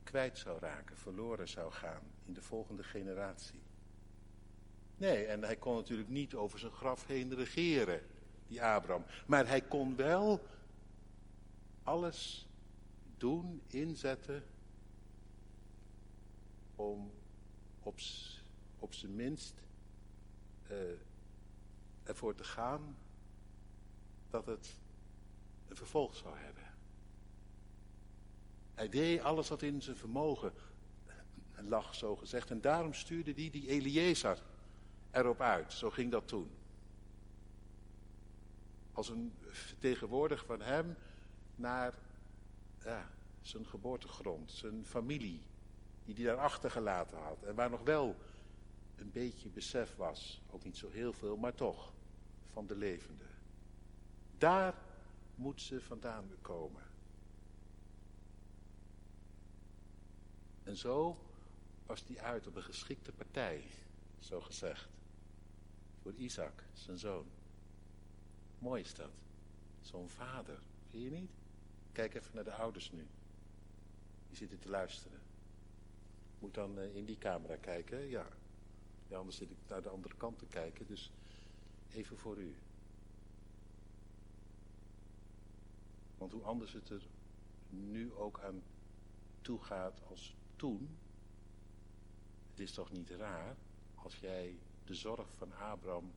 kwijt 0.04 0.38
zou 0.38 0.60
raken, 0.60 0.98
verloren 0.98 1.48
zou 1.48 1.72
gaan 1.72 2.02
in 2.26 2.34
de 2.34 2.42
volgende 2.42 2.84
generatie. 2.84 3.60
Nee, 4.98 5.26
en 5.26 5.44
hij 5.44 5.56
kon 5.56 5.76
natuurlijk 5.76 6.10
niet 6.10 6.36
over 6.36 6.60
zijn 6.60 6.72
graf 6.72 7.08
heen 7.08 7.36
regeren, 7.36 8.02
die 8.48 8.64
Abraham. 8.64 9.06
Maar 9.26 9.48
hij 9.48 9.62
kon 9.62 9.96
wel 9.96 10.42
alles 11.92 12.48
doen, 13.18 13.62
inzetten 13.68 14.44
om 16.76 17.12
op, 17.80 18.00
op 18.80 18.94
zijn 18.94 19.16
minst 19.16 19.54
uh, 20.72 20.78
ervoor 22.04 22.36
te 22.36 22.44
gaan 22.44 22.98
dat 24.30 24.46
het 24.46 24.76
een 25.68 25.76
vervolg 25.76 26.16
zou 26.16 26.38
hebben. 26.38 26.64
Hij 28.74 28.90
deed 28.90 29.22
alles 29.22 29.50
wat 29.50 29.62
in 29.62 29.82
zijn 29.82 29.98
vermogen 29.98 30.54
lag, 31.56 31.96
zo 31.96 32.16
gezegd. 32.16 32.52
En 32.52 32.62
daarom 32.62 32.94
stuurde 32.94 33.34
hij 33.34 33.50
die 33.50 33.68
Eliezer 33.68 34.44
erop 35.12 35.42
uit. 35.42 35.74
Zo 35.74 35.90
ging 35.90 36.12
dat 36.12 36.28
toen. 36.28 36.52
Als 38.94 39.10
een 39.10 39.34
vertegenwoordiger 39.42 40.46
van 40.46 40.62
hem 40.62 40.96
naar 41.62 41.94
zijn 43.42 43.66
geboortegrond, 43.66 44.52
zijn 44.52 44.86
familie, 44.86 45.42
die 46.06 46.16
hij 46.16 46.24
daar 46.24 46.44
achtergelaten 46.44 47.18
had. 47.18 47.44
En 47.44 47.56
waar 47.56 47.70
nog 47.70 47.84
wel 47.84 48.16
een 48.96 49.12
beetje 49.12 49.50
besef 49.50 49.96
was, 49.96 50.42
ook 50.52 50.64
niet 50.64 50.78
zo 50.78 50.90
heel 50.90 51.14
veel, 51.14 51.38
maar 51.38 51.56
toch, 51.56 51.94
van 52.52 52.68
de 52.68 52.76
levende. 52.76 53.24
Daar 54.38 54.76
moet 55.36 55.62
ze 55.62 55.82
vandaan 55.82 56.30
komen. 56.42 56.84
En 60.64 60.78
zo 60.78 61.18
was 61.86 62.04
hij 62.08 62.20
uit 62.20 62.48
op 62.48 62.56
een 62.56 62.64
geschikte 62.64 63.12
partij, 63.12 63.64
zo 64.20 64.42
gezegd. 64.42 64.90
Voor 66.02 66.14
Isaac, 66.14 66.64
zijn 66.74 66.98
zoon. 66.98 67.26
Mooi 68.60 68.82
is 68.82 68.96
dat. 68.96 69.12
Zo'n 69.82 70.10
vader, 70.10 70.60
vind 70.90 71.04
je 71.04 71.12
niet? 71.12 71.41
Kijk 71.92 72.14
even 72.14 72.32
naar 72.34 72.44
de 72.44 72.54
ouders 72.54 72.92
nu. 72.92 73.08
Die 74.28 74.38
zitten 74.38 74.60
te 74.60 74.70
luisteren. 74.70 75.20
Moet 76.40 76.54
dan 76.54 76.78
uh, 76.78 76.96
in 76.96 77.06
die 77.06 77.18
camera 77.18 77.56
kijken, 77.56 78.10
ja. 78.10 78.28
ja. 79.08 79.18
Anders 79.18 79.38
zit 79.38 79.52
ik 79.52 79.58
naar 79.68 79.82
de 79.82 79.90
andere 79.90 80.16
kant 80.16 80.40
te 80.40 80.46
kijken, 80.46 80.88
dus 80.88 81.12
even 81.94 82.18
voor 82.18 82.38
u. 82.38 82.56
Want 86.18 86.32
hoe 86.32 86.44
anders 86.44 86.74
het 86.74 86.90
er 86.90 87.02
nu 87.70 88.14
ook 88.14 88.40
aan 88.40 88.64
toe 89.42 89.62
gaat 89.62 90.02
als 90.10 90.36
toen, 90.56 90.98
het 92.50 92.60
is 92.60 92.72
toch 92.72 92.92
niet 92.92 93.10
raar 93.10 93.56
als 93.96 94.16
jij 94.16 94.60
de 94.86 94.96
zorg 94.96 95.28
van 95.38 95.54
Abraham 95.54 96.12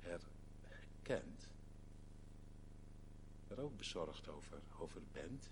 herkent, 0.00 1.52
er 3.52 3.60
ook 3.60 3.76
bezorgd 3.76 4.28
over, 4.28 4.58
over 4.78 5.00
bent, 5.12 5.50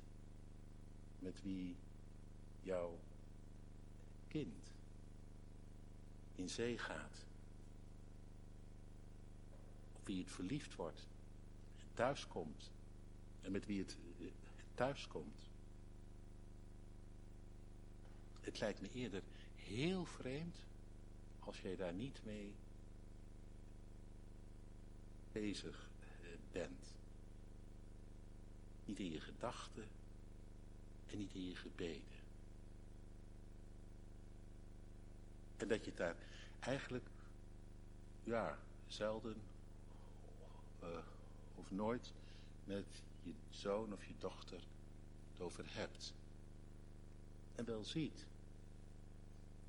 met 1.19 1.43
wie 1.43 1.77
jouw 2.63 2.99
kind 4.29 4.73
in 6.35 6.49
zee 6.49 6.79
gaat, 6.79 7.25
op 9.93 10.07
wie 10.07 10.23
het 10.23 10.31
verliefd 10.31 10.75
wordt, 10.75 11.07
thuiskomt 11.95 12.71
en 13.41 13.53
met 13.53 13.67
wie 13.67 13.81
het 13.81 13.97
eh, 14.21 14.27
thuiskomt. 14.75 15.41
Het 18.41 18.61
lijkt 18.61 18.81
me 18.81 18.91
eerder 18.93 19.23
heel 19.57 20.05
vreemd 20.05 20.57
als 21.41 21.61
jij 21.61 21.77
daar 21.77 21.93
niet 21.93 22.25
mee 22.25 22.55
bezig 25.33 25.91
eh, 26.23 26.29
bent. 26.53 27.00
Niet 28.91 28.99
in 28.99 29.11
je 29.11 29.21
gedachten 29.21 29.89
en 31.07 31.19
niet 31.19 31.35
in 31.35 31.49
je 31.49 31.57
gebeden. 31.57 32.19
En 35.57 35.69
dat 35.69 35.85
je 35.85 35.95
daar 35.95 36.17
eigenlijk, 36.61 37.05
ja, 38.25 38.59
zelden 38.87 39.37
uh, 40.83 40.99
of 41.55 41.71
nooit 41.71 42.13
met 42.65 43.03
je 43.23 43.33
zoon 43.51 43.93
of 43.93 44.07
je 44.07 44.15
dochter 44.19 44.61
het 45.33 45.41
over 45.41 45.65
hebt. 45.69 46.15
En 47.55 47.65
wel 47.65 47.85
ziet 47.85 48.27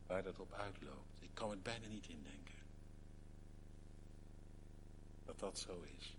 waar 0.07 0.23
dat 0.23 0.39
op 0.39 0.53
uitloopt. 0.53 1.21
Ik 1.21 1.33
kan 1.33 1.49
het 1.49 1.63
bijna 1.63 1.87
niet 1.87 2.07
indenken. 2.07 2.55
Dat 5.25 5.39
dat 5.39 5.59
zo 5.59 5.81
is. 5.81 6.15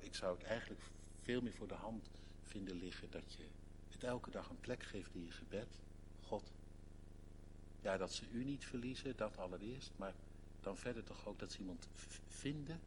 Ik 0.00 0.14
zou 0.14 0.36
het 0.36 0.46
eigenlijk 0.46 0.82
veel 1.22 1.42
meer 1.42 1.52
voor 1.52 1.68
de 1.68 1.74
hand 1.74 2.10
vinden 2.42 2.76
liggen 2.76 3.10
dat 3.10 3.32
je 3.32 3.46
het 3.88 4.04
elke 4.04 4.30
dag 4.30 4.48
een 4.48 4.60
plek 4.60 4.82
geeft 4.82 5.14
in 5.14 5.24
je 5.24 5.30
gebed. 5.30 5.80
God. 6.22 6.52
Ja, 7.80 7.96
dat 7.96 8.12
ze 8.12 8.30
u 8.30 8.44
niet 8.44 8.64
verliezen, 8.64 9.16
dat 9.16 9.38
allereerst. 9.38 9.90
Maar 9.96 10.14
dan 10.60 10.76
verder 10.76 11.04
toch 11.04 11.26
ook 11.26 11.38
dat 11.38 11.52
ze 11.52 11.58
iemand 11.58 11.88
vinden 12.26 12.80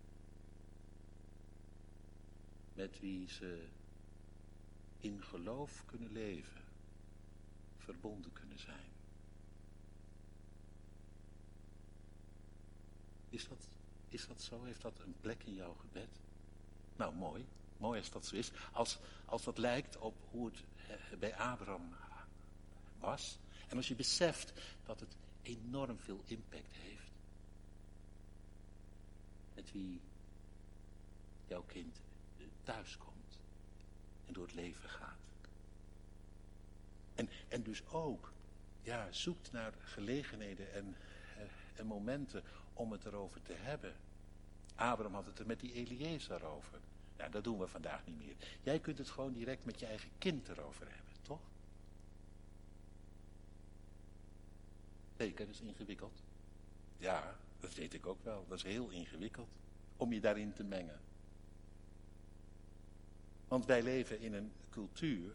met 2.74 3.00
wie 3.00 3.30
ze 3.30 3.68
in 5.00 5.24
geloof 5.24 5.84
kunnen 5.86 6.12
leven 6.12 6.62
verbonden 7.78 8.34
kunnen 8.34 8.60
zijn. 8.60 8.90
Is 13.30 13.48
dat, 13.48 13.68
is 14.10 14.28
dat 14.28 14.42
zo? 14.42 14.64
Heeft 14.64 14.82
dat 14.82 15.00
een 15.00 15.16
plek 15.22 15.44
in 15.44 15.54
jouw 15.54 15.74
gebed? 15.74 16.20
Nou, 16.96 17.16
mooi. 17.16 17.46
Mooi 17.78 18.00
als 18.00 18.12
dat 18.12 18.26
zo 18.26 18.36
is. 18.36 18.52
Als, 18.72 18.98
als 19.26 19.44
dat 19.44 19.58
lijkt 19.58 19.98
op 19.98 20.16
hoe 20.32 20.46
het 20.46 20.64
eh, 20.88 21.18
bij 21.18 21.36
Abraham 21.36 21.96
was. 23.00 23.40
En 23.68 23.78
als 23.78 23.88
je 23.88 23.96
beseft 23.96 24.54
dat 24.86 25.00
het 25.00 25.16
enorm 25.42 26.00
veel 26.00 26.22
impact 26.26 26.74
heeft. 26.74 27.12
Met 29.56 29.72
wie 29.72 30.02
jouw 31.48 31.64
kind 31.64 32.02
thuis 32.64 32.98
komt. 32.98 33.40
En 34.28 34.34
door 34.34 34.46
het 34.46 34.56
leven 34.56 34.90
gaat. 34.90 35.20
En, 37.16 37.30
en 37.48 37.64
dus 37.64 37.88
ook 37.88 38.32
ja, 38.82 39.12
zoekt 39.12 39.52
naar 39.52 39.74
gelegenheden 39.84 40.74
en, 40.74 40.96
eh, 41.38 41.44
en 41.80 41.86
momenten 41.86 42.44
om 42.74 42.92
het 42.92 43.06
erover 43.06 43.42
te 43.42 43.54
hebben. 43.54 43.96
Abraham 44.82 45.14
had 45.14 45.26
het 45.26 45.40
er 45.40 45.46
met 45.46 45.60
die 45.60 45.74
Eliezer 45.74 46.46
over. 46.46 46.80
Nou, 47.18 47.32
dat 47.32 47.44
doen 47.44 47.60
we 47.60 47.68
vandaag 47.68 48.06
niet 48.06 48.18
meer. 48.18 48.36
Jij 48.62 48.80
kunt 48.80 48.98
het 48.98 49.10
gewoon 49.10 49.34
direct 49.34 49.66
met 49.66 49.80
je 49.80 49.86
eigen 49.86 50.10
kind 50.18 50.48
erover 50.48 50.88
hebben, 50.88 51.14
toch? 51.22 51.40
Zeker, 55.18 55.46
dat 55.46 55.56
is 55.56 55.62
ingewikkeld. 55.62 56.24
Ja, 56.98 57.36
dat 57.60 57.74
weet 57.74 57.94
ik 57.94 58.06
ook 58.06 58.24
wel. 58.24 58.46
Dat 58.48 58.58
is 58.58 58.64
heel 58.64 58.90
ingewikkeld 58.90 59.50
om 59.98 60.14
je 60.14 60.20
daarin 60.20 60.54
te 60.54 60.64
mengen. 60.64 61.00
Want 63.48 63.66
wij 63.66 63.84
leven 63.84 64.20
in 64.20 64.34
een 64.34 64.52
cultuur 64.70 65.34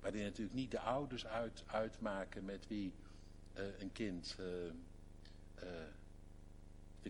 waarin 0.00 0.22
natuurlijk 0.22 0.56
niet 0.56 0.70
de 0.70 0.80
ouders 0.80 1.26
uit, 1.26 1.62
uitmaken 1.66 2.44
met 2.44 2.66
wie 2.68 2.92
uh, 3.58 3.80
een 3.80 3.92
kind 3.92 4.36
uh, 4.40 4.46
uh, 5.62 5.70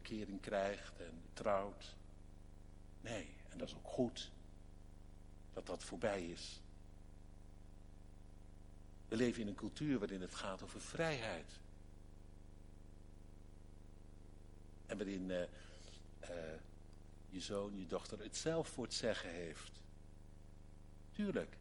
verkering 0.01 0.41
krijgt 0.41 1.01
en 1.01 1.23
trouwt. 1.33 1.97
Nee, 3.01 3.35
en 3.49 3.59
dat 3.59 3.69
is 3.69 3.75
ook 3.75 3.89
goed 3.89 4.31
dat 5.53 5.67
dat 5.67 5.85
voorbij 5.85 6.27
is. 6.27 6.61
We 9.09 9.17
leven 9.17 9.43
in 9.43 9.49
een 9.49 9.55
cultuur 9.55 9.99
waarin 9.99 10.21
het 10.21 10.35
gaat 10.35 10.63
over 10.63 10.81
vrijheid. 10.81 11.61
En 14.87 14.97
waarin 14.97 15.27
je 17.29 17.41
zoon, 17.41 17.79
je 17.79 17.87
dochter 17.87 18.19
het 18.19 18.37
zelf 18.37 18.69
voor 18.69 18.85
het 18.85 18.95
zeggen 18.95 19.31
heeft. 19.31 19.81
Tuurlijk. 21.13 21.57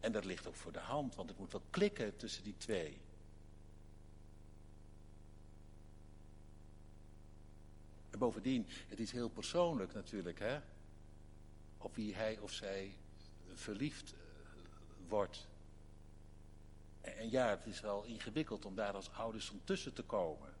En 0.00 0.12
dat 0.12 0.24
ligt 0.24 0.46
ook 0.46 0.56
voor 0.56 0.72
de 0.72 0.78
hand, 0.78 1.14
want 1.14 1.28
het 1.28 1.38
moet 1.38 1.52
wel 1.52 1.62
klikken 1.70 2.16
tussen 2.16 2.44
die 2.44 2.56
twee. 2.56 3.00
En 8.18 8.24
bovendien, 8.24 8.66
het 8.88 9.00
is 9.00 9.12
heel 9.12 9.28
persoonlijk 9.28 9.94
natuurlijk, 9.94 10.38
hè. 10.38 10.60
Op 11.78 11.94
wie 11.94 12.14
hij 12.14 12.38
of 12.38 12.52
zij 12.52 12.94
verliefd 13.54 14.12
eh, 14.12 14.18
wordt. 15.08 15.46
En 17.00 17.30
ja, 17.30 17.48
het 17.48 17.66
is 17.66 17.80
wel 17.80 18.04
ingewikkeld 18.04 18.64
om 18.64 18.74
daar 18.74 18.92
als 18.92 19.12
ouders 19.12 19.50
om 19.50 19.60
tussen 19.64 19.92
te 19.92 20.02
komen. 20.02 20.54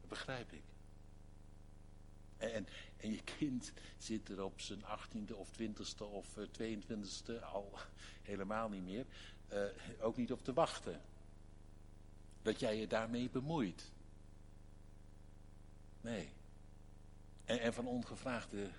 Dat 0.00 0.08
begrijp 0.08 0.52
ik. 0.52 0.62
En, 2.36 2.66
en 2.96 3.10
je 3.10 3.22
kind 3.22 3.72
zit 3.98 4.28
er 4.28 4.44
op 4.44 4.60
zijn 4.60 4.84
achttiende 4.84 5.36
of 5.36 5.50
twintigste 5.50 6.04
of 6.04 6.36
eh, 6.36 6.44
tweeëntwintigste 6.44 7.40
al 7.40 7.78
helemaal 8.32 8.68
niet 8.68 8.84
meer. 8.84 9.06
Uh, 9.52 9.64
ook 10.00 10.16
niet 10.16 10.32
op 10.32 10.44
te 10.44 10.52
wachten. 10.52 11.00
dat 12.42 12.60
jij 12.60 12.76
je 12.76 12.86
daarmee 12.86 13.30
bemoeit. 13.30 13.92
Nee. 16.00 16.28
En, 17.44 17.60
en 17.60 17.74
van 17.74 17.86
ongevraagde 17.86 18.70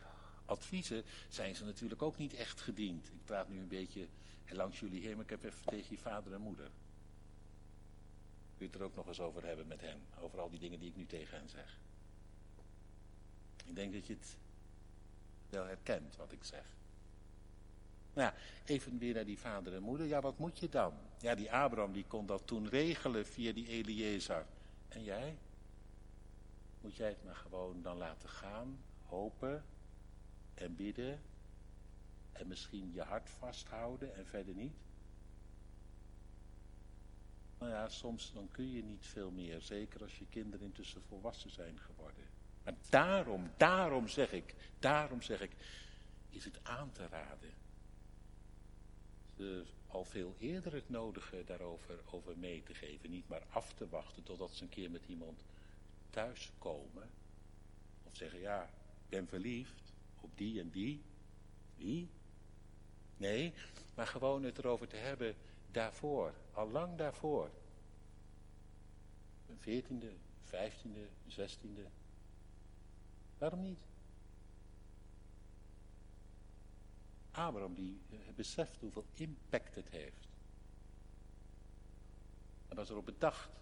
adviezen 0.45 1.03
zijn 1.29 1.55
ze 1.55 1.65
natuurlijk 1.65 2.01
ook 2.01 2.17
niet 2.17 2.33
echt 2.33 2.61
gediend. 2.61 3.07
Ik 3.07 3.25
praat 3.25 3.49
nu 3.49 3.59
een 3.59 3.67
beetje 3.67 4.07
langs 4.49 4.79
jullie 4.79 5.01
heen, 5.01 5.15
maar 5.15 5.23
ik 5.23 5.29
heb 5.29 5.43
even 5.43 5.65
tegen 5.65 5.87
je 5.89 5.97
vader 5.97 6.33
en 6.33 6.41
moeder. 6.41 6.69
Kun 8.57 8.65
je 8.65 8.65
het 8.65 8.75
er 8.75 8.83
ook 8.83 8.95
nog 8.95 9.07
eens 9.07 9.19
over 9.19 9.45
hebben 9.45 9.67
met 9.67 9.81
hen? 9.81 10.01
Over 10.19 10.39
al 10.39 10.49
die 10.49 10.59
dingen 10.59 10.79
die 10.79 10.89
ik 10.89 10.95
nu 10.95 11.05
tegen 11.05 11.37
hen 11.37 11.49
zeg. 11.49 11.79
Ik 13.65 13.75
denk 13.75 13.93
dat 13.93 14.07
je 14.07 14.13
het 14.13 14.37
wel 15.49 15.65
herkent 15.65 16.15
wat 16.15 16.31
ik 16.31 16.43
zeg. 16.43 16.65
Nou 18.13 18.33
ja, 18.33 18.33
even 18.65 18.97
weer 18.97 19.13
naar 19.13 19.25
die 19.25 19.39
vader 19.39 19.73
en 19.73 19.81
moeder. 19.81 20.07
Ja, 20.07 20.21
wat 20.21 20.37
moet 20.37 20.59
je 20.59 20.69
dan? 20.69 20.93
Ja, 21.19 21.35
die 21.35 21.51
Abraham 21.51 21.91
die 21.91 22.05
kon 22.07 22.25
dat 22.25 22.47
toen 22.47 22.69
regelen 22.69 23.25
via 23.25 23.53
die 23.53 23.67
Eliezer. 23.67 24.45
En 24.87 25.03
jij? 25.03 25.37
Moet 26.81 26.95
jij 26.95 27.09
het 27.09 27.23
maar 27.23 27.35
gewoon 27.35 27.81
dan 27.81 27.97
laten 27.97 28.29
gaan, 28.29 28.83
hopen 29.05 29.63
en 30.53 30.75
bidden 30.75 31.21
en 32.31 32.47
misschien 32.47 32.91
je 32.93 33.01
hart 33.01 33.29
vasthouden 33.29 34.15
en 34.15 34.25
verder 34.25 34.53
niet? 34.55 34.73
Nou 37.59 37.71
ja, 37.71 37.89
soms 37.89 38.31
dan 38.33 38.49
kun 38.51 38.71
je 38.71 38.83
niet 38.83 39.05
veel 39.05 39.31
meer, 39.31 39.61
zeker 39.61 40.01
als 40.01 40.19
je 40.19 40.25
kinderen 40.29 40.65
intussen 40.65 41.01
volwassen 41.01 41.51
zijn 41.51 41.79
geworden. 41.79 42.23
Maar 42.63 42.75
daarom, 42.89 43.51
daarom 43.57 44.07
zeg 44.07 44.31
ik, 44.31 44.55
daarom 44.79 45.21
zeg 45.21 45.41
ik, 45.41 45.51
is 46.29 46.45
het 46.45 46.59
aan 46.63 46.91
te 46.91 47.07
raden. 47.07 47.53
Ze 49.35 49.65
al 49.87 50.05
veel 50.05 50.35
eerder 50.39 50.73
het 50.73 50.89
nodige 50.89 51.43
daarover 51.45 51.99
over 52.11 52.37
mee 52.37 52.63
te 52.63 52.73
geven. 52.73 53.09
Niet 53.09 53.27
maar 53.27 53.43
af 53.49 53.73
te 53.73 53.89
wachten 53.89 54.23
totdat 54.23 54.51
ze 54.51 54.63
een 54.63 54.69
keer 54.69 54.91
met 54.91 55.05
iemand 55.07 55.43
thuiskomen. 56.11 57.09
Of 58.03 58.15
zeggen, 58.15 58.39
ja, 58.39 58.63
ik 58.63 59.09
ben 59.09 59.27
verliefd 59.27 59.93
op 60.21 60.37
die 60.37 60.59
en 60.59 60.69
die. 60.69 61.01
Wie? 61.75 62.09
Nee, 63.17 63.53
maar 63.95 64.07
gewoon 64.07 64.43
het 64.43 64.57
erover 64.57 64.87
te 64.87 64.95
hebben 64.95 65.35
daarvoor, 65.71 66.33
al 66.53 66.69
lang 66.69 66.97
daarvoor. 66.97 67.51
Een 69.49 69.59
veertiende, 69.59 70.11
vijftiende, 70.43 71.07
zestiende. 71.27 71.85
Waarom 73.37 73.61
niet? 73.61 73.79
Abraham 77.31 77.73
die 77.73 78.01
eh, 78.09 78.17
beseft 78.35 78.77
hoeveel 78.79 79.05
impact 79.13 79.75
het 79.75 79.89
heeft. 79.89 80.27
En 82.67 82.75
was 82.75 82.89
erop 82.89 83.05
bedacht 83.05 83.60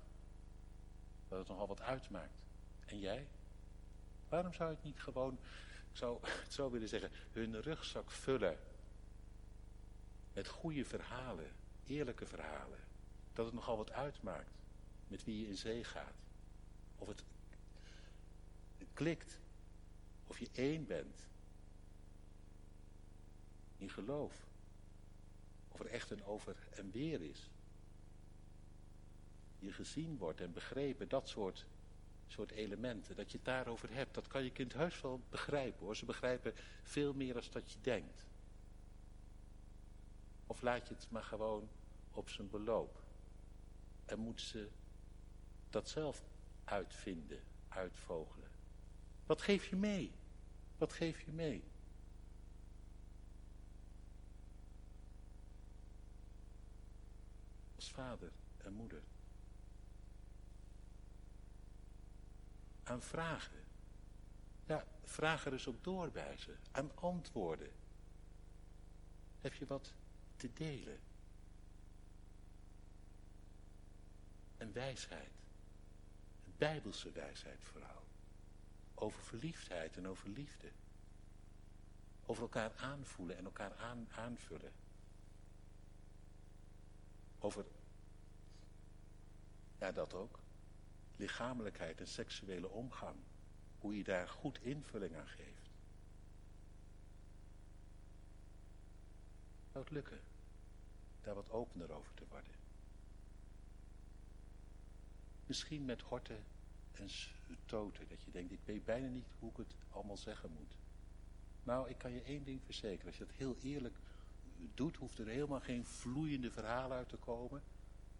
dat 1.29 1.39
het 1.39 1.48
nogal 1.48 1.67
wat 1.67 1.81
uitmaakt. 1.81 2.43
En 2.86 3.00
jij? 3.00 3.27
Waarom 4.29 4.53
zou 4.53 4.69
het 4.69 4.83
niet 4.83 5.00
gewoon, 5.00 5.33
ik 5.91 5.98
zou 5.98 6.19
het 6.43 6.53
zo 6.53 6.69
willen 6.69 6.88
zeggen, 6.88 7.12
hun 7.31 7.62
rugzak 7.62 8.12
vullen 8.12 8.57
met 10.33 10.48
goede 10.48 10.86
verhalen, 10.86 11.51
eerlijke 11.86 12.25
verhalen. 12.25 12.79
Dat 13.33 13.45
het 13.45 13.55
nogal 13.55 13.77
wat 13.77 13.91
uitmaakt 13.91 14.57
met 15.07 15.24
wie 15.24 15.41
je 15.41 15.48
in 15.48 15.57
zee 15.57 15.83
gaat. 15.83 16.15
Of 16.98 17.07
het, 17.07 17.24
het 18.77 18.88
klikt. 18.93 19.39
Of 20.27 20.39
je 20.39 20.50
één 20.53 20.86
bent. 20.86 21.27
In 23.77 23.89
geloof. 23.89 24.48
Of 25.67 25.79
er 25.79 25.86
echt 25.86 26.12
een 26.12 26.24
over 26.24 26.55
en 26.69 26.91
weer 26.91 27.21
is. 27.21 27.50
Je 29.59 29.71
gezien 29.73 30.17
wordt 30.17 30.41
en 30.41 30.53
begrepen, 30.53 31.09
dat 31.09 31.29
soort, 31.29 31.65
soort 32.27 32.51
elementen. 32.51 33.15
Dat 33.15 33.31
je 33.31 33.37
het 33.37 33.45
daarover 33.45 33.93
hebt, 33.93 34.13
dat 34.13 34.27
kan 34.27 34.43
je 34.43 34.51
kind 34.51 34.74
heus 34.74 35.01
wel 35.01 35.22
begrijpen 35.29 35.85
hoor. 35.85 35.95
Ze 35.95 36.05
begrijpen 36.05 36.53
veel 36.83 37.13
meer 37.13 37.33
dan 37.33 37.43
dat 37.51 37.72
je 37.72 37.81
denkt. 37.81 38.27
Of 40.48 40.61
laat 40.61 40.87
je 40.87 40.93
het 40.93 41.07
maar 41.09 41.24
gewoon 41.24 41.69
op 42.11 42.29
zijn 42.29 42.50
beloop. 42.50 43.03
En 44.05 44.19
moet 44.19 44.41
ze 44.41 44.69
dat 45.69 45.89
zelf 45.89 46.24
uitvinden, 46.63 47.43
uitvogelen. 47.67 48.50
Wat 49.25 49.41
geef 49.41 49.65
je 49.65 49.75
mee? 49.75 50.11
Wat 50.77 50.93
geef 50.93 51.22
je 51.22 51.31
mee? 51.31 51.63
Als 57.75 57.91
vader 57.91 58.31
en 58.57 58.74
moeder. 58.74 59.01
Aan 62.89 63.01
vragen. 63.01 63.63
Ja, 64.65 64.85
vraag 65.03 65.45
er 65.45 65.53
eens 65.53 65.67
op 65.67 65.83
door 65.83 66.11
ze. 66.37 66.55
Aan 66.71 66.91
antwoorden. 66.95 67.71
Heb 69.41 69.53
je 69.53 69.65
wat 69.65 69.93
te 70.35 70.53
delen. 70.53 70.99
En 74.57 74.73
wijsheid. 74.73 75.31
Een 76.45 76.53
bijbelse 76.57 77.11
wijsheid 77.11 77.63
vooral. 77.63 78.03
Over 78.93 79.23
verliefdheid 79.23 79.97
en 79.97 80.07
over 80.07 80.29
liefde. 80.29 80.71
Over 82.25 82.43
elkaar 82.43 82.71
aanvoelen 82.75 83.37
en 83.37 83.45
elkaar 83.45 83.75
aan, 83.75 84.07
aanvullen. 84.11 84.71
Over, 87.39 87.65
ja 89.77 89.91
dat 89.91 90.13
ook, 90.13 90.39
lichamelijkheid 91.20 92.00
en 92.00 92.08
seksuele 92.08 92.70
omgang. 92.70 93.16
Hoe 93.79 93.98
je 93.98 94.03
daar 94.03 94.29
goed 94.29 94.60
invulling 94.62 95.16
aan 95.16 95.27
geeft. 95.27 95.70
Zou 99.72 99.84
het 99.84 99.94
lukken? 99.94 100.20
daar 101.29 101.36
wat 101.36 101.51
opener 101.51 101.92
over 101.92 102.14
te 102.14 102.24
worden. 102.29 102.51
Misschien 105.46 105.86
met 105.86 106.01
horten 106.01 106.44
en 106.92 107.10
stoten, 107.10 108.08
dat 108.08 108.22
je 108.22 108.32
denkt, 108.32 108.51
ik 108.51 108.60
weet 108.66 108.86
bijna 108.86 109.08
niet 109.08 109.27
hoe 109.40 109.50
ik 109.50 109.58
het 109.58 109.75
allemaal 109.92 110.18
zeggen 110.18 110.51
moet. 110.51 110.77
Nou, 111.64 111.90
ik 111.90 111.98
kan 111.98 112.12
je 112.12 112.22
één 112.22 112.44
ding 112.44 112.62
verzekeren, 112.64 113.05
als 113.05 113.18
je 113.18 113.25
dat 113.25 113.36
heel 113.36 113.58
eerlijk 113.62 113.96
doet, 114.74 114.96
hoeft 114.96 115.20
er 115.20 115.27
helemaal 115.27 115.60
geen 115.60 115.86
vloeiende 115.86 116.51
verhalen 116.51 116.98
uit 116.98 117.10
te 117.10 117.18
komen. 117.18 117.64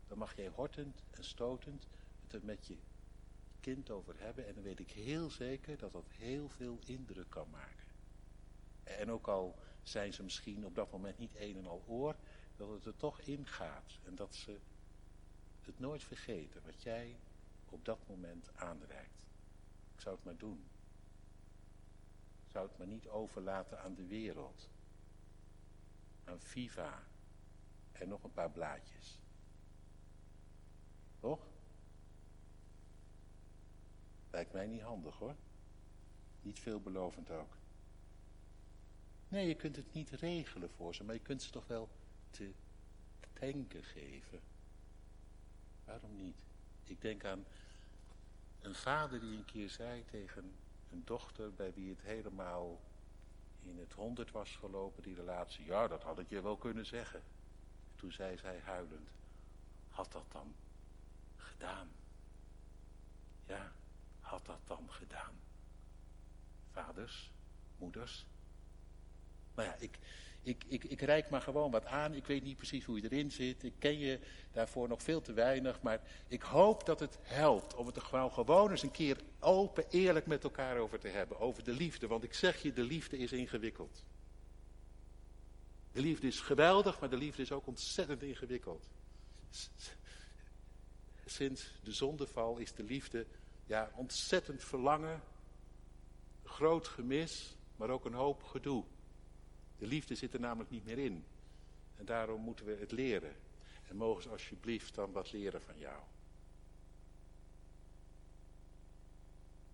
Dan 0.08 0.18
mag 0.18 0.36
jij 0.36 0.48
hortend 0.48 1.04
en 1.12 1.24
stotend 1.24 1.88
het 2.28 2.44
met 2.44 2.68
je 2.68 2.78
kind 3.60 3.90
over 3.90 4.20
hebben 4.20 4.48
en 4.48 4.54
dan 4.54 4.64
weet 4.64 4.80
ik 4.80 4.92
heel 4.92 5.30
zeker 5.30 5.78
dat 5.78 5.92
dat 5.92 6.10
heel 6.10 6.50
veel 6.50 6.80
indruk 6.86 7.30
kan 7.30 7.50
maken. 7.50 7.88
En 8.84 9.12
ook 9.12 9.28
al 9.28 9.60
zijn 9.84 10.14
ze 10.14 10.24
misschien 10.24 10.66
op 10.66 10.76
dat 10.76 10.92
moment 10.92 11.18
niet 11.18 11.36
een 11.36 11.58
en 11.58 11.68
al 11.68 11.84
oor, 11.88 12.16
dat 12.56 12.70
het 12.70 12.86
er 12.86 12.96
toch 12.96 13.20
in 13.20 13.48
gaat. 13.48 14.00
En 14.06 14.16
dat 14.16 14.36
ze 14.36 14.60
het 15.62 15.80
nooit 15.80 16.04
vergeten 16.04 16.62
wat 16.66 16.82
jij 16.82 17.20
op 17.66 17.86
dat 17.86 18.08
moment 18.08 18.56
aanreikt. 18.56 19.26
Ik 19.94 20.02
zou 20.02 20.16
het 20.16 20.24
maar 20.24 20.38
doen. 20.38 20.70
Ik 22.46 22.52
zou 22.52 22.68
het 22.68 22.78
maar 22.78 22.88
niet 22.88 23.08
overlaten 23.08 23.80
aan 23.82 23.94
de 23.94 24.06
wereld. 24.06 24.70
Aan 26.24 26.40
Viva. 26.40 27.04
En 27.92 28.08
nog 28.08 28.24
een 28.24 28.34
paar 28.34 28.52
blaadjes. 28.52 29.20
Toch? 31.20 31.59
Lijkt 34.30 34.54
mij 34.54 34.68
niet 34.68 34.82
handig 34.82 35.18
hoor. 35.18 35.36
Niet 36.42 36.60
veelbelovend 36.60 37.32
ook. 37.32 37.58
Nee, 39.28 39.48
je 39.48 39.56
kunt 39.56 39.76
het 39.76 39.94
niet 39.94 40.10
regelen 40.10 40.70
voor 40.70 40.96
ze, 40.96 41.04
maar 41.04 41.16
je 41.16 41.22
kunt 41.22 41.42
ze 41.42 41.52
toch 41.52 41.68
wel 41.68 41.90
te 42.30 42.54
denken 43.34 43.84
geven. 43.84 44.42
Waarom 45.86 46.16
niet? 46.16 46.44
Ik 46.84 47.02
denk 47.02 47.26
aan 47.26 47.46
een 48.62 48.76
vader 48.76 49.20
die 49.20 49.38
een 49.38 49.46
keer 49.46 49.70
zei 49.70 50.06
tegen 50.06 50.56
een 50.92 51.02
dochter 51.06 51.54
bij 51.54 51.74
wie 51.74 51.90
het 51.90 52.02
helemaal 52.02 52.82
in 53.62 53.80
het 53.80 53.94
honderd 53.94 54.32
was 54.32 54.56
gelopen, 54.56 55.04
die 55.04 55.16
relatie. 55.16 55.66
Ja, 55.66 55.88
dat 55.88 56.04
had 56.04 56.20
ik 56.20 56.30
je 56.30 56.42
wel 56.42 56.58
kunnen 56.58 56.86
zeggen. 56.86 57.24
Toen 57.96 58.12
zei 58.12 58.38
zij 58.38 58.60
huilend, 58.60 59.10
had 59.90 60.12
dat 60.12 60.32
dan 60.32 60.56
gedaan? 61.36 61.92
Ja, 63.46 63.72
had 64.30 64.46
dat 64.46 64.60
dan 64.64 64.86
gedaan? 64.90 65.40
Vaders, 66.72 67.32
moeders. 67.78 68.26
Nou 69.56 69.68
ja, 69.68 69.76
ik, 69.80 70.00
ik, 70.42 70.64
ik, 70.68 70.84
ik 70.84 71.02
reik 71.02 71.30
maar 71.30 71.42
gewoon 71.42 71.72
wat 71.72 71.86
aan. 71.86 72.14
Ik 72.14 72.26
weet 72.26 72.44
niet 72.44 72.58
precies 72.58 72.86
hoe 72.86 73.02
je 73.02 73.10
erin 73.10 73.32
zit. 73.32 73.64
Ik 73.64 73.74
ken 73.80 74.00
je 74.00 74.20
daarvoor 74.52 74.88
nog 74.88 75.04
veel 75.04 75.22
te 75.22 75.34
weinig. 75.34 75.82
Maar 75.82 76.02
ik 76.28 76.42
hoop 76.42 76.86
dat 76.86 77.00
het 77.00 77.18
helpt 77.22 77.76
om 77.76 77.86
het 77.86 77.96
er 77.96 78.02
gewoon, 78.02 78.32
gewoon 78.32 78.72
eens 78.72 78.84
een 78.84 78.92
keer 78.92 79.18
open, 79.40 79.86
eerlijk 79.90 80.26
met 80.26 80.44
elkaar 80.44 80.78
over 80.78 81.00
te 81.00 81.08
hebben. 81.08 81.40
Over 81.40 81.64
de 81.64 81.74
liefde. 81.74 82.08
Want 82.08 82.24
ik 82.24 82.34
zeg 82.34 82.62
je, 82.62 82.74
de 82.74 82.84
liefde 82.84 83.18
is 83.18 83.32
ingewikkeld. 83.32 84.04
De 85.92 86.02
liefde 86.02 86.28
is 86.28 86.40
geweldig, 86.40 87.00
maar 87.00 87.10
de 87.10 87.18
liefde 87.18 87.42
is 87.42 87.52
ook 87.52 87.68
ontzettend 87.68 88.24
ingewikkeld. 88.24 88.90
sinds 91.26 91.74
de 91.84 91.92
zondeval 91.92 92.58
is 92.58 92.74
de 92.74 92.84
liefde 92.84 93.26
ja, 93.70 93.92
ontzettend 93.96 94.64
verlangen, 94.64 95.22
groot 96.44 96.88
gemis, 96.88 97.56
maar 97.76 97.90
ook 97.90 98.06
een 98.06 98.14
hoop 98.14 98.44
gedoe. 98.44 98.84
De 99.78 99.88
liefde 99.88 100.16
zit 100.16 100.34
er 100.34 100.40
namelijk 100.40 100.70
niet 100.70 100.86
meer 100.86 100.98
in. 100.98 101.26
En 101.96 102.06
daarom 102.06 102.42
moeten 102.42 102.66
we 102.66 102.76
het 102.76 102.92
leren. 102.92 103.36
En 103.88 103.96
mogen 103.96 104.24
ze 104.24 104.30
alsjeblieft 104.30 104.96
dan 104.96 105.12
wat 105.12 105.32
leren 105.32 105.62
van 105.62 105.78
jou. 105.78 106.02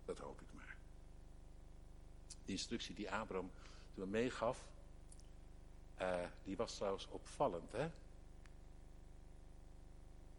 Dat 0.04 0.18
hoop 0.18 0.40
ik 0.40 0.52
maar. 0.52 0.76
De 2.44 2.52
instructie 2.52 2.94
die 2.94 3.10
Abraham 3.10 3.50
toen 3.94 4.10
meegaf, 4.10 4.68
uh, 6.00 6.26
die 6.44 6.56
was 6.56 6.74
trouwens 6.74 7.08
opvallend. 7.08 7.72
Hè? 7.72 7.90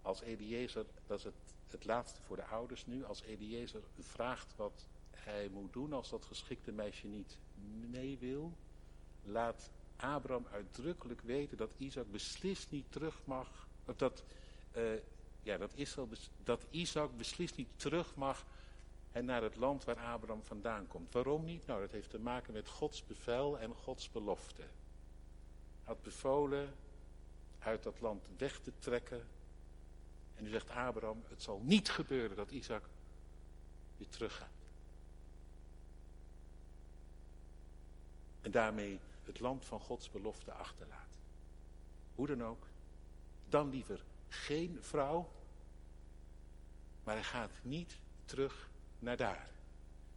Als 0.02 0.22
Eliezer, 0.22 0.86
dat 1.08 1.18
is 1.18 1.24
het, 1.24 1.56
het 1.72 1.86
laatste 1.86 2.22
voor 2.22 2.36
de 2.36 2.46
ouders 2.46 2.86
nu, 2.86 3.06
als 3.06 3.22
Eliezer 3.22 3.82
vraagt 4.00 4.56
wat 4.56 4.88
hij 5.12 5.50
moet 5.50 5.74
doen 5.74 5.94
als 5.94 6.10
dat 6.10 6.26
geschikte 6.26 6.72
meisje 6.72 7.08
niet 7.08 7.38
mee 7.90 8.18
wil, 8.18 8.54
laat 9.24 9.72
Abraham 9.96 10.48
uitdrukkelijk 10.52 11.22
weten 11.22 11.58
dat 11.58 11.74
Isaac 11.78 12.12
beslist 12.12 12.72
niet 12.72 12.92
terug 12.92 13.22
mag, 13.26 13.68
dat, 13.96 14.24
uh, 14.78 14.84
ja, 15.44 15.58
dat, 15.58 15.72
Israël, 15.76 16.10
dat 16.44 16.66
Isaac 16.70 17.18
beslist 17.18 17.56
niet 17.56 17.70
terug 17.76 18.16
mag 18.16 18.46
en 19.12 19.26
naar 19.26 19.42
het 19.42 19.56
land 19.56 19.84
waar 19.84 19.98
Abraham 19.98 20.44
vandaan 20.44 20.88
komt. 20.88 21.14
Waarom 21.14 21.44
niet? 21.44 21.66
Nou, 21.66 21.82
dat 21.82 21.92
heeft 21.92 22.10
te 22.10 22.20
maken 22.20 22.54
met 22.54 22.68
Gods 22.68 23.06
bevel 23.06 23.60
en 23.60 23.74
Gods 23.74 24.12
belofte. 24.12 24.62
Hij 24.62 24.70
had 25.84 26.02
bevolen 26.02 26.74
uit 27.60 27.84
dat 27.84 28.02
land 28.02 28.30
weg 28.38 28.60
te 28.60 28.72
trekken. 28.80 29.28
En 30.38 30.44
nu 30.44 30.50
zegt 30.50 30.70
Abraham, 30.70 31.24
het 31.28 31.42
zal 31.42 31.62
niet 31.64 31.90
gebeuren 31.90 32.38
dat 32.38 32.52
Isaac 32.52 32.84
weer 33.98 34.10
teruggaat. 34.10 34.50
En 38.42 38.52
daarmee 38.52 39.00
het 39.24 39.40
land 39.40 39.66
van 39.66 39.80
Gods 39.80 40.12
belofte 40.12 40.52
achterlaat. 40.52 41.18
Hoe 42.16 42.28
dan 42.28 42.44
ook, 42.44 42.68
dan 43.50 43.70
liever 43.70 44.04
geen 44.28 44.78
vrouw, 44.82 45.32
maar 47.04 47.16
hij 47.16 47.24
gaat 47.24 47.60
niet 47.62 48.00
terug 48.26 48.70
naar 49.00 49.18
daar. 49.18 49.50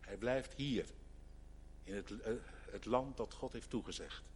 Hij 0.00 0.16
blijft 0.16 0.54
hier, 0.54 0.86
in 1.84 1.94
het, 1.94 2.10
uh, 2.10 2.18
het 2.70 2.84
land 2.84 3.16
dat 3.16 3.34
God 3.34 3.52
heeft 3.52 3.70
toegezegd. 3.70 4.29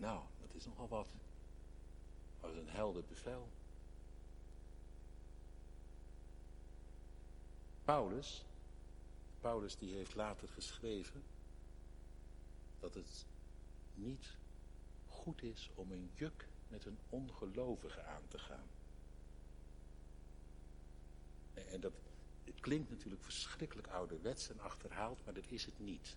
Nou, 0.00 0.22
dat 0.40 0.54
is 0.54 0.64
nogal 0.64 0.88
wat. 0.88 1.08
Dat 2.40 2.50
is 2.50 2.56
een 2.56 2.68
helder 2.68 3.04
bevel. 3.04 3.48
Paulus, 7.84 8.44
Paulus 9.40 9.76
die 9.76 9.94
heeft 9.94 10.14
later 10.14 10.48
geschreven 10.48 11.22
dat 12.78 12.94
het 12.94 13.26
niet 13.94 14.36
goed 15.06 15.42
is 15.42 15.70
om 15.74 15.92
een 15.92 16.10
juk 16.14 16.48
met 16.68 16.84
een 16.84 16.98
ongelovige 17.08 18.02
aan 18.02 18.28
te 18.28 18.38
gaan. 18.38 18.68
En 21.54 21.80
dat 21.80 21.92
klinkt 22.60 22.90
natuurlijk 22.90 23.22
verschrikkelijk 23.22 23.88
ouderwets 23.88 24.50
en 24.50 24.60
achterhaald, 24.60 25.24
maar 25.24 25.34
dat 25.34 25.50
is 25.50 25.64
het 25.64 25.78
niet. 25.78 26.16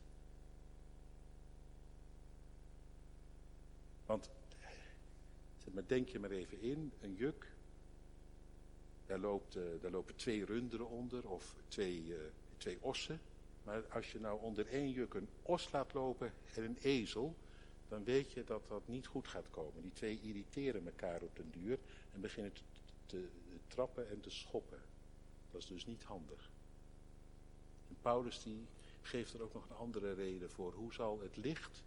Want, 4.06 4.30
zeg 5.58 5.74
maar, 5.74 5.88
denk 5.88 6.10
je 6.10 6.20
maar 6.20 6.32
even 6.32 6.62
in, 6.62 6.92
een 7.02 7.14
juk, 7.14 7.52
daar, 9.06 9.20
loopt, 9.20 9.54
daar 9.82 9.92
lopen 9.92 10.16
twee 10.16 10.46
runderen 10.46 10.90
onder 10.90 11.30
of 11.30 11.56
twee, 11.68 12.06
uh, 12.06 12.18
twee 12.58 12.78
ossen. 12.82 13.22
Maar 13.64 13.88
als 13.88 14.12
je 14.12 14.20
nou 14.20 14.42
onder 14.42 14.68
één 14.68 14.92
juk 14.92 15.14
een 15.14 15.28
os 15.42 15.72
laat 15.72 15.94
lopen 15.94 16.34
en 16.56 16.64
een 16.64 16.78
ezel, 16.82 17.36
dan 17.88 18.04
weet 18.04 18.32
je 18.32 18.44
dat 18.44 18.68
dat 18.68 18.88
niet 18.88 19.08
goed 19.08 19.28
gaat 19.28 19.50
komen. 19.50 19.82
Die 19.82 19.94
twee 19.94 20.20
irriteren 20.22 20.86
elkaar 20.86 21.22
op 21.22 21.36
den 21.36 21.52
duur 21.52 21.80
en 22.14 22.22
beginnen 22.22 22.54
te, 22.54 22.62
te, 23.06 23.28
trappen 23.68 24.10
en 24.10 24.20
te 24.20 24.30
schoppen. 24.30 24.80
Dat 25.52 25.62
is 25.62 25.68
dus 25.68 25.86
niet 25.86 26.04
handig. 26.04 26.52
En 27.88 27.98
Paulus 28.02 28.44
die 28.44 28.68
geeft 29.02 29.34
er 29.34 29.42
ook 29.42 29.54
nog 29.54 29.70
een 29.70 29.76
andere 29.76 30.14
reden 30.14 30.50
voor. 30.50 30.74
Hoe 30.74 30.94
zal 30.94 31.20
het 31.22 31.38
licht 31.38 31.84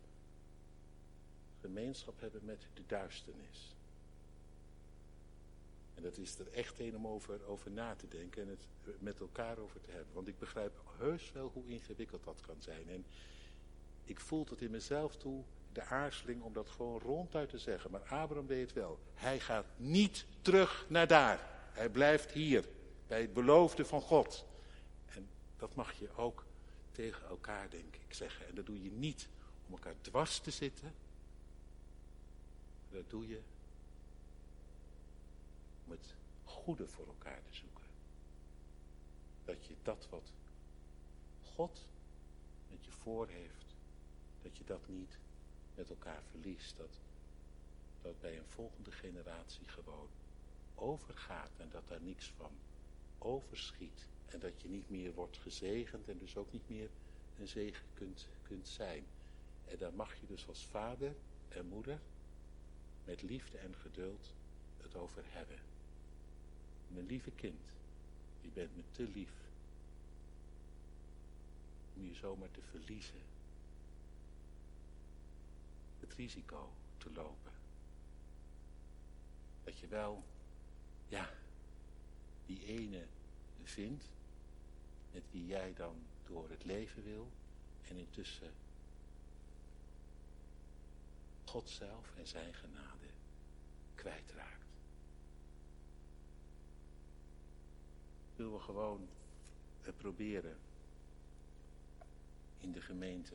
gemeenschap 1.60 2.20
hebben 2.20 2.44
met 2.44 2.66
de 2.74 2.82
duisternis? 2.86 3.74
En 5.94 6.02
dat 6.02 6.16
is 6.16 6.38
er 6.38 6.52
echt 6.52 6.78
een 6.78 6.96
om 6.96 7.06
over, 7.06 7.46
over 7.46 7.70
na 7.70 7.94
te 7.94 8.08
denken 8.08 8.42
en 8.42 8.48
het 8.48 8.66
met 8.98 9.20
elkaar 9.20 9.58
over 9.58 9.80
te 9.80 9.90
hebben. 9.90 10.14
Want 10.14 10.28
ik 10.28 10.38
begrijp 10.38 10.80
heus 10.98 11.32
wel 11.32 11.50
hoe 11.52 11.66
ingewikkeld 11.66 12.24
dat 12.24 12.40
kan 12.46 12.56
zijn. 12.58 12.88
En 12.88 13.04
ik 14.04 14.20
voel 14.20 14.44
tot 14.44 14.60
in 14.60 14.70
mezelf 14.70 15.16
toe 15.16 15.42
de 15.72 15.82
aarzeling 15.82 16.42
om 16.42 16.52
dat 16.52 16.68
gewoon 16.68 17.00
ronduit 17.00 17.48
te 17.48 17.58
zeggen. 17.58 17.90
Maar 17.90 18.00
Abraham 18.00 18.46
weet 18.46 18.72
wel. 18.72 18.98
Hij 19.14 19.40
gaat 19.40 19.66
niet 19.76 20.26
terug 20.40 20.86
naar 20.88 21.06
daar. 21.06 21.50
Hij 21.72 21.88
blijft 21.88 22.30
hier, 22.30 22.64
bij 23.06 23.20
het 23.20 23.32
beloofde 23.32 23.84
van 23.84 24.00
God. 24.00 24.44
En 25.06 25.28
dat 25.56 25.74
mag 25.74 25.92
je 25.92 26.08
ook 26.16 26.44
tegen 26.92 27.28
elkaar, 27.28 27.70
denk 27.70 27.94
ik, 27.94 28.14
zeggen. 28.14 28.46
En 28.46 28.54
dat 28.54 28.66
doe 28.66 28.82
je 28.82 28.90
niet 28.90 29.28
om 29.66 29.72
elkaar 29.72 29.94
dwars 30.00 30.38
te 30.38 30.50
zitten. 30.50 30.92
Dat 32.90 33.10
doe 33.10 33.26
je 33.26 33.42
om 35.84 35.90
het 35.90 36.14
goede 36.44 36.86
voor 36.86 37.06
elkaar 37.06 37.42
te 37.42 37.54
zoeken. 37.54 37.84
Dat 39.44 39.66
je 39.66 39.76
dat 39.82 40.08
wat 40.08 40.32
God 41.40 41.88
met 42.70 42.84
je 42.84 42.90
voor 42.90 43.28
heeft, 43.28 43.76
dat 44.42 44.56
je 44.56 44.64
dat 44.64 44.88
niet 44.88 45.18
met 45.74 45.90
elkaar 45.90 46.22
verliest. 46.22 46.76
Dat, 46.76 47.00
dat 48.02 48.20
bij 48.20 48.38
een 48.38 48.46
volgende 48.46 48.92
generatie 48.92 49.68
gewoon 49.68 50.08
overgaat 50.74 51.58
en 51.58 51.68
dat 51.70 51.88
daar 51.88 52.02
niks 52.02 52.30
van 52.30 52.58
overschiet. 53.18 54.08
En 54.26 54.40
dat 54.40 54.62
je 54.62 54.68
niet 54.68 54.88
meer 54.88 55.14
wordt 55.14 55.36
gezegend 55.36 56.08
en 56.08 56.18
dus 56.18 56.36
ook 56.36 56.52
niet 56.52 56.68
meer 56.68 56.90
een 57.36 57.48
zegen 57.48 57.86
kunt, 57.94 58.28
kunt 58.42 58.68
zijn. 58.68 59.06
En 59.64 59.78
daar 59.78 59.94
mag 59.94 60.20
je 60.20 60.26
dus 60.26 60.48
als 60.48 60.66
vader 60.66 61.16
en 61.48 61.66
moeder 61.66 62.00
met 63.06 63.22
liefde 63.22 63.58
en 63.58 63.74
geduld 63.74 64.34
het 64.82 64.94
over 64.94 65.22
hebben. 65.26 65.58
Mijn 66.88 67.06
lieve 67.06 67.30
kind, 67.30 67.72
je 68.40 68.48
bent 68.48 68.76
me 68.76 68.82
te 68.90 69.02
lief 69.02 69.32
om 71.94 72.06
je 72.06 72.14
zomaar 72.14 72.50
te 72.50 72.60
verliezen 72.70 73.20
het 76.00 76.14
risico 76.14 76.68
te 76.98 77.12
lopen. 77.12 77.52
Dat 79.64 79.78
je 79.78 79.86
wel, 79.86 80.22
ja, 81.08 81.30
die 82.46 82.64
ene 82.64 83.06
vindt 83.62 84.04
met 85.12 85.22
wie 85.30 85.46
jij 85.46 85.74
dan 85.74 85.96
door 86.24 86.50
het 86.50 86.64
leven 86.64 87.04
wil 87.04 87.28
en 87.88 87.96
intussen 87.96 88.50
God 91.56 91.70
zelf 91.70 92.16
en 92.16 92.26
zijn 92.26 92.54
genade 92.54 93.06
kwijtraakt. 93.94 94.66
Willen 98.34 98.52
we 98.52 98.58
gewoon 98.58 99.08
het 99.80 99.96
proberen 99.96 100.56
in 102.58 102.72
de 102.72 102.80
gemeente 102.80 103.34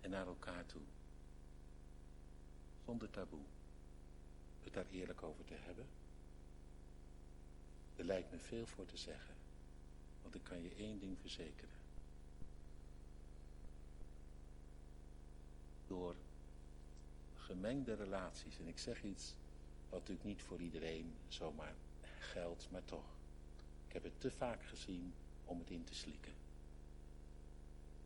en 0.00 0.10
naar 0.10 0.26
elkaar 0.26 0.66
toe. 0.66 0.82
Zonder 2.84 3.10
taboe. 3.10 3.44
Het 4.62 4.72
daar 4.72 4.86
eerlijk 4.90 5.22
over 5.22 5.44
te 5.44 5.54
hebben. 5.54 5.86
Er 7.96 8.04
lijkt 8.04 8.30
me 8.30 8.38
veel 8.38 8.66
voor 8.66 8.86
te 8.86 8.96
zeggen. 8.96 9.34
Want 10.22 10.34
ik 10.34 10.44
kan 10.44 10.62
je 10.62 10.74
één 10.74 10.98
ding 10.98 11.18
verzekeren. 11.18 11.83
Door 15.94 16.14
gemengde 17.36 17.94
relaties, 17.94 18.58
en 18.58 18.66
ik 18.68 18.78
zeg 18.78 19.02
iets 19.02 19.34
wat 19.88 19.98
natuurlijk 19.98 20.26
niet 20.26 20.42
voor 20.42 20.60
iedereen 20.60 21.14
zomaar 21.28 21.74
geldt, 22.18 22.68
maar 22.70 22.84
toch. 22.84 23.04
Ik 23.86 23.92
heb 23.92 24.02
het 24.02 24.20
te 24.20 24.30
vaak 24.30 24.64
gezien 24.64 25.12
om 25.44 25.58
het 25.58 25.70
in 25.70 25.84
te 25.84 25.94
slikken. 25.94 26.32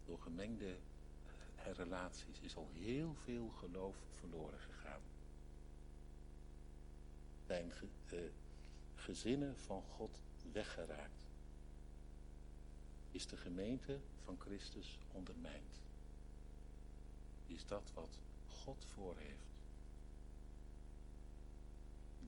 Door 0.06 0.18
gemengde 0.18 0.76
relaties 1.76 2.40
is 2.40 2.56
al 2.56 2.68
heel 2.72 3.14
veel 3.14 3.48
geloof 3.48 3.96
verloren 4.10 4.58
gegaan. 4.58 5.00
Zijn 7.46 7.72
ge, 7.72 7.86
uh, 8.12 8.20
gezinnen 8.94 9.56
van 9.56 9.82
God 9.82 10.20
weggeraakt. 10.52 11.26
Is 13.10 13.26
de 13.26 13.36
gemeente 13.36 13.98
van 14.24 14.36
Christus 14.38 14.98
ondermijnd. 15.12 15.87
Is 17.48 17.66
dat 17.66 17.90
wat 17.94 18.18
God 18.48 18.84
voor 18.94 19.16
heeft. 19.16 19.48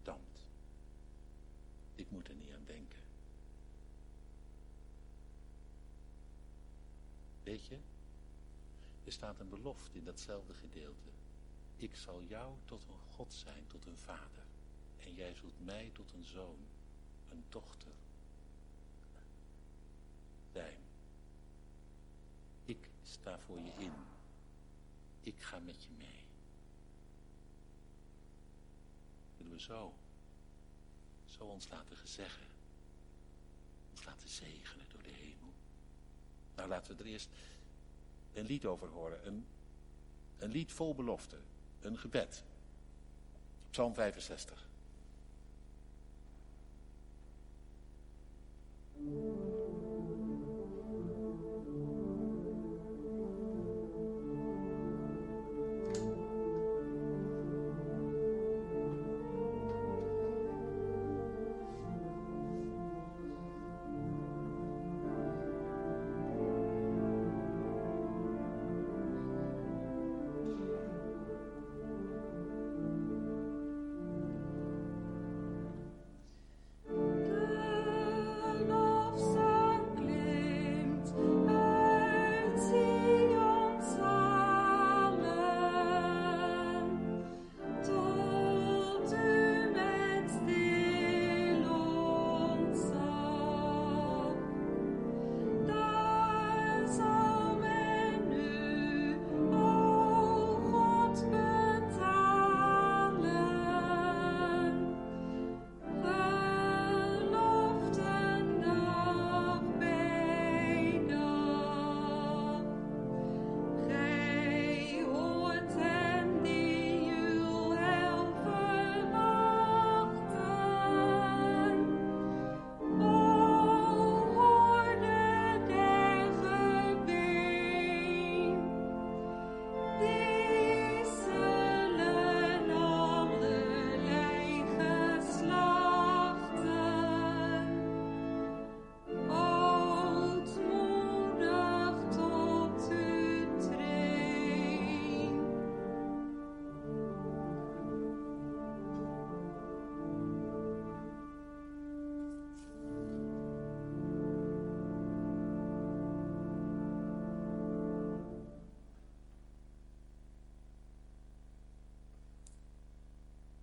Dampt. 0.02 0.46
Ik 1.94 2.10
moet 2.10 2.28
er 2.28 2.34
niet 2.34 2.52
aan 2.52 2.64
denken. 2.66 2.98
Weet 7.42 7.66
je, 7.66 7.78
er 9.04 9.12
staat 9.12 9.40
een 9.40 9.48
belofte 9.48 9.98
in 9.98 10.04
datzelfde 10.04 10.54
gedeelte. 10.54 11.08
Ik 11.76 11.96
zal 11.96 12.22
jou 12.22 12.54
tot 12.64 12.82
een 12.88 13.14
God 13.14 13.32
zijn, 13.32 13.66
tot 13.66 13.86
een 13.86 13.98
vader. 13.98 14.44
En 15.04 15.14
jij 15.14 15.34
zult 15.34 15.64
mij 15.64 15.90
tot 15.92 16.12
een 16.12 16.24
zoon, 16.24 16.58
een 17.30 17.44
dochter 17.48 17.92
zijn. 20.52 20.78
Ik 22.64 22.88
sta 23.02 23.38
voor 23.38 23.58
je 23.58 23.72
in. 23.78 23.92
Ik 25.22 25.34
ga 25.38 25.58
met 25.58 25.82
je 25.82 25.88
mee. 25.98 26.24
Willen 29.36 29.52
we 29.52 29.60
zo, 29.60 29.92
zo 31.24 31.44
ons 31.44 31.68
laten 31.68 31.96
gezeggen. 31.96 32.46
Ons 33.90 34.04
laten 34.04 34.28
zegenen 34.28 34.86
door 34.92 35.02
de 35.02 35.10
hemel. 35.10 35.52
Nou, 36.56 36.68
laten 36.68 36.96
we 36.96 37.02
er 37.02 37.08
eerst 37.08 37.28
een 38.34 38.46
lied 38.46 38.66
over 38.66 38.88
horen. 38.88 39.26
Een, 39.26 39.46
een 40.38 40.50
lied 40.50 40.72
vol 40.72 40.94
belofte. 40.94 41.36
Een 41.80 41.98
gebed. 41.98 42.42
Psalm 43.70 43.94
65. 43.94 44.68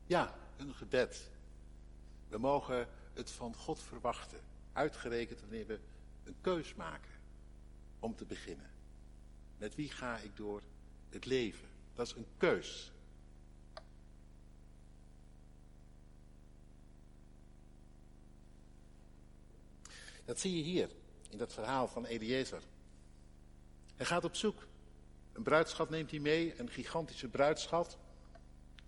Ja, 0.08 0.36
een 0.58 0.74
gebed. 0.74 1.30
We 2.28 2.38
mogen 2.38 2.88
het 3.13 3.32
van 3.32 3.56
God 3.56 3.82
verwachten. 3.82 4.39
Uitgerekend 4.74 5.39
wanneer 5.39 5.67
we 5.67 5.80
een 6.24 6.36
keus 6.41 6.76
maken 6.76 7.12
om 8.00 8.15
te 8.15 8.26
beginnen. 8.26 8.70
Met 9.58 9.76
wie 9.76 9.89
ga 9.89 10.17
ik 10.17 10.36
door 10.36 10.62
het 11.10 11.26
leven? 11.26 11.67
Dat 11.93 12.08
is 12.08 12.13
een 12.13 12.28
keus. 12.38 12.91
Dat 20.26 20.39
zie 20.39 20.58
je 20.58 20.63
hier, 20.63 20.89
in 21.30 21.38
dat 21.38 21.54
verhaal 21.54 21.88
van 21.88 22.06
Eliezer. 22.06 22.62
Hij 23.96 24.06
gaat 24.06 24.24
op 24.24 24.36
zoek. 24.36 24.67
Een 25.34 25.43
bruidschat 25.43 25.89
neemt 25.89 26.12
hij 26.12 26.20
mee, 26.20 26.60
een 26.60 26.70
gigantische 26.70 27.28
bruidschat. 27.28 27.98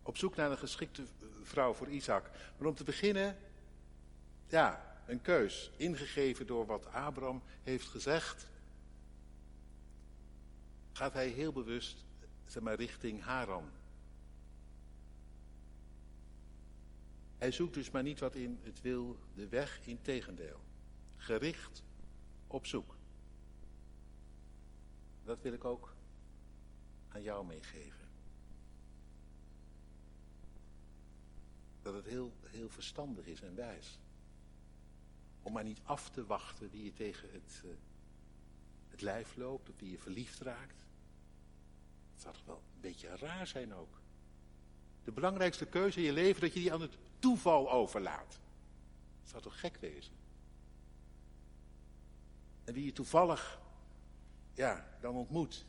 Op 0.09 0.17
zoek 0.17 0.35
naar 0.35 0.51
een 0.51 0.57
geschikte 0.57 1.03
vrouw 1.41 1.73
voor 1.73 1.87
Isaac. 1.87 2.29
Maar 2.57 2.67
om 2.67 2.75
te 2.75 2.83
beginnen, 2.83 3.37
ja, 4.47 4.97
een 5.07 5.21
keus. 5.21 5.71
Ingegeven 5.77 6.47
door 6.47 6.65
wat 6.65 6.85
Abraham 6.85 7.41
heeft 7.63 7.87
gezegd. 7.87 8.49
Gaat 10.91 11.13
hij 11.13 11.27
heel 11.27 11.51
bewust, 11.51 12.05
zeg 12.45 12.63
maar, 12.63 12.75
richting 12.75 13.21
Haran. 13.21 13.69
Hij 17.37 17.51
zoekt 17.51 17.73
dus 17.73 17.91
maar 17.91 18.03
niet 18.03 18.19
wat 18.19 18.35
in 18.35 18.59
het 18.63 18.81
wil, 18.81 19.19
de 19.33 19.47
weg, 19.47 19.79
in 19.83 20.01
tegendeel. 20.01 20.59
Gericht 21.17 21.83
op 22.47 22.65
zoek. 22.65 22.95
Dat 25.23 25.41
wil 25.41 25.53
ik 25.53 25.65
ook 25.65 25.93
aan 27.07 27.21
jou 27.21 27.45
meegeven. 27.45 27.98
Dat 31.81 31.93
het 31.93 32.05
heel, 32.05 32.33
heel 32.45 32.69
verstandig 32.69 33.25
is 33.25 33.41
en 33.41 33.55
wijs. 33.55 33.99
Om 35.41 35.53
maar 35.53 35.63
niet 35.63 35.81
af 35.83 36.09
te 36.09 36.25
wachten 36.25 36.69
wie 36.69 36.83
je 36.83 36.93
tegen 36.93 37.31
het, 37.31 37.61
uh, 37.65 37.71
het 38.87 39.01
lijf 39.01 39.35
loopt, 39.35 39.69
of 39.69 39.75
wie 39.79 39.91
je 39.91 39.99
verliefd 39.99 40.39
raakt. 40.39 40.85
Het 42.13 42.21
zou 42.21 42.33
toch 42.33 42.45
wel 42.45 42.61
een 42.73 42.81
beetje 42.81 43.15
raar 43.15 43.47
zijn 43.47 43.73
ook. 43.73 44.01
De 45.03 45.11
belangrijkste 45.11 45.65
keuze 45.65 45.99
in 45.99 46.05
je 46.05 46.13
leven, 46.13 46.41
dat 46.41 46.53
je 46.53 46.59
die 46.59 46.73
aan 46.73 46.81
het 46.81 46.97
toeval 47.19 47.71
overlaat. 47.71 48.39
Dat 49.21 49.29
zou 49.29 49.41
toch 49.41 49.59
gek 49.59 49.77
wezen? 49.77 50.13
En 52.63 52.73
wie 52.73 52.85
je 52.85 52.91
toevallig, 52.91 53.59
ja, 54.53 54.97
dan 55.01 55.15
ontmoet. 55.15 55.65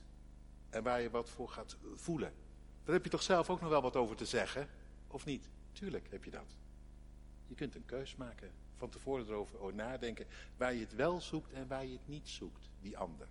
En 0.70 0.82
waar 0.82 1.00
je 1.00 1.10
wat 1.10 1.30
voor 1.30 1.48
gaat 1.48 1.76
voelen. 1.94 2.32
Daar 2.84 2.94
heb 2.94 3.04
je 3.04 3.10
toch 3.10 3.22
zelf 3.22 3.50
ook 3.50 3.60
nog 3.60 3.70
wel 3.70 3.82
wat 3.82 3.96
over 3.96 4.16
te 4.16 4.24
zeggen, 4.24 4.68
of 5.06 5.24
niet? 5.24 5.48
Tuurlijk 5.72 6.10
heb 6.10 6.24
je 6.24 6.30
dat. 6.30 6.56
Je 7.46 7.54
kunt 7.54 7.74
een 7.74 7.86
keus 7.86 8.16
maken. 8.16 8.50
Van 8.76 8.90
tevoren 8.90 9.26
erover 9.26 9.74
nadenken. 9.74 10.26
Waar 10.56 10.74
je 10.74 10.80
het 10.80 10.94
wel 10.94 11.20
zoekt 11.20 11.52
en 11.52 11.68
waar 11.68 11.86
je 11.86 11.92
het 11.92 12.08
niet 12.08 12.28
zoekt. 12.28 12.68
Die 12.80 12.98
ander. 12.98 13.28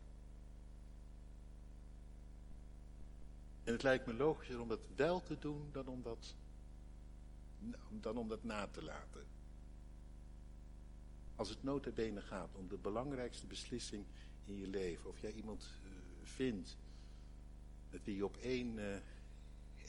En 3.63 3.73
het 3.73 3.83
lijkt 3.83 4.05
me 4.05 4.13
logischer 4.13 4.61
om 4.61 4.67
dat 4.67 4.87
wel 4.95 5.23
te 5.23 5.39
doen 5.39 5.69
dan 5.71 5.87
om 5.87 6.01
dat, 6.01 6.35
dan 7.89 8.17
om 8.17 8.27
dat 8.27 8.43
na 8.43 8.67
te 8.67 8.83
laten. 8.83 9.25
Als 11.35 11.49
het 11.49 11.63
notabene 11.63 12.21
gaat 12.21 12.55
om 12.55 12.67
de 12.67 12.77
belangrijkste 12.77 13.47
beslissing 13.47 14.05
in 14.45 14.57
je 14.57 14.67
leven. 14.67 15.09
Of 15.09 15.19
jij 15.19 15.31
iemand 15.31 15.69
uh, 15.83 15.91
vindt 16.23 16.77
met 17.89 18.03
wie 18.03 18.15
je 18.15 18.25
op 18.25 18.37
één, 18.37 18.77
uh, 18.77 18.95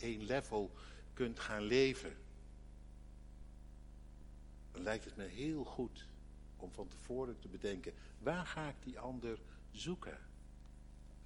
één 0.00 0.22
level 0.22 0.70
kunt 1.12 1.38
gaan 1.38 1.62
leven 1.62 2.16
lijkt 4.72 5.04
het 5.04 5.16
me 5.16 5.24
heel 5.24 5.64
goed 5.64 6.06
om 6.56 6.72
van 6.72 6.88
tevoren 6.88 7.38
te 7.38 7.48
bedenken, 7.48 7.92
waar 8.18 8.46
ga 8.46 8.68
ik 8.68 8.82
die 8.82 8.98
ander 8.98 9.38
zoeken? 9.70 10.18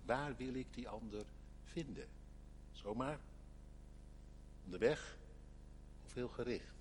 Waar 0.05 0.37
wil 0.37 0.55
ik 0.55 0.75
die 0.75 0.89
ander 0.89 1.25
vinden? 1.65 2.09
Zomaar 2.73 3.19
Onderweg 4.65 5.17
of 6.05 6.15
heel 6.15 6.29
gericht? 6.29 6.75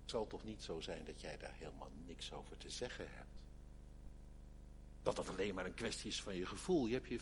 Het 0.00 0.18
zal 0.18 0.26
toch 0.26 0.44
niet 0.44 0.62
zo 0.62 0.80
zijn 0.80 1.04
dat 1.04 1.20
jij 1.20 1.38
daar 1.38 1.54
helemaal 1.54 1.90
niks 2.06 2.32
over 2.32 2.56
te 2.56 2.70
zeggen 2.70 3.06
hebt? 3.10 3.28
Dat 5.02 5.16
dat 5.16 5.28
alleen 5.28 5.54
maar 5.54 5.66
een 5.66 5.74
kwestie 5.74 6.10
is 6.10 6.22
van 6.22 6.34
je 6.34 6.46
gevoel. 6.46 6.86
Je 6.86 6.94
hebt 6.94 7.08
je, 7.08 7.20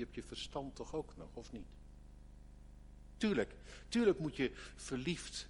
je, 0.00 0.06
hebt 0.06 0.16
je 0.16 0.34
verstand 0.34 0.74
toch 0.74 0.94
ook 0.94 1.16
nog, 1.16 1.34
of 1.34 1.52
niet? 1.52 1.68
Tuurlijk, 3.16 3.54
tuurlijk 3.88 4.18
moet 4.18 4.36
je 4.36 4.50
verliefd 4.76 5.48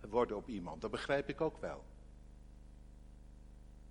worden 0.00 0.36
op 0.36 0.48
iemand. 0.48 0.80
Dat 0.80 0.90
begrijp 0.90 1.28
ik 1.28 1.40
ook 1.40 1.58
wel. 1.58 1.84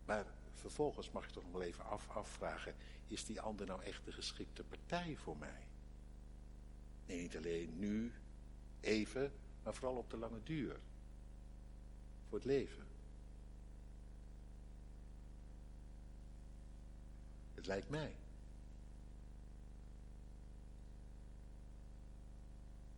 Maar 0.06 0.26
vervolgens 0.54 1.12
mag 1.12 1.26
je 1.26 1.32
toch 1.32 1.44
nog 1.44 1.52
wel 1.52 1.62
even 1.62 1.86
af, 1.86 2.10
afvragen... 2.10 2.76
is 3.08 3.26
die 3.26 3.42
ander 3.42 3.66
nou 3.66 3.84
echt 3.84 4.06
de 4.06 4.12
geschikte 4.12 4.64
partij 4.64 5.16
voor 5.16 5.38
mij? 5.38 5.68
Niet 7.06 7.38
alleen 7.38 7.80
nu, 7.80 8.14
even, 8.80 9.34
maar 9.64 9.74
vooral 9.74 9.98
op 9.98 10.10
de 10.10 10.18
lange 10.18 10.44
duur. 10.44 10.80
Voor 12.30 12.38
het 12.38 12.48
leven. 12.48 12.88
Het 17.54 17.66
lijkt 17.66 17.90
mij. 17.90 18.21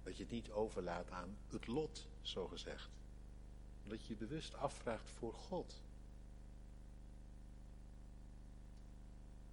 Dat 0.04 0.18
je 0.18 0.24
het 0.24 0.32
niet 0.32 0.52
overlaat 0.52 1.12
aan 1.12 1.38
het 1.48 1.68
lot, 1.68 2.08
zo 2.22 2.48
gezegd. 2.48 2.90
Dat 3.88 4.06
je 4.06 4.14
je 4.14 4.26
bewust 4.26 4.56
afvraagt 4.56 5.10
voor 5.10 5.34
God. 5.34 5.82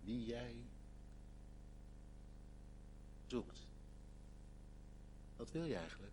Wie 0.00 0.24
jij 0.24 0.56
zoekt. 3.26 3.66
Wat 5.36 5.50
wil 5.50 5.64
je 5.64 5.76
eigenlijk? 5.76 6.12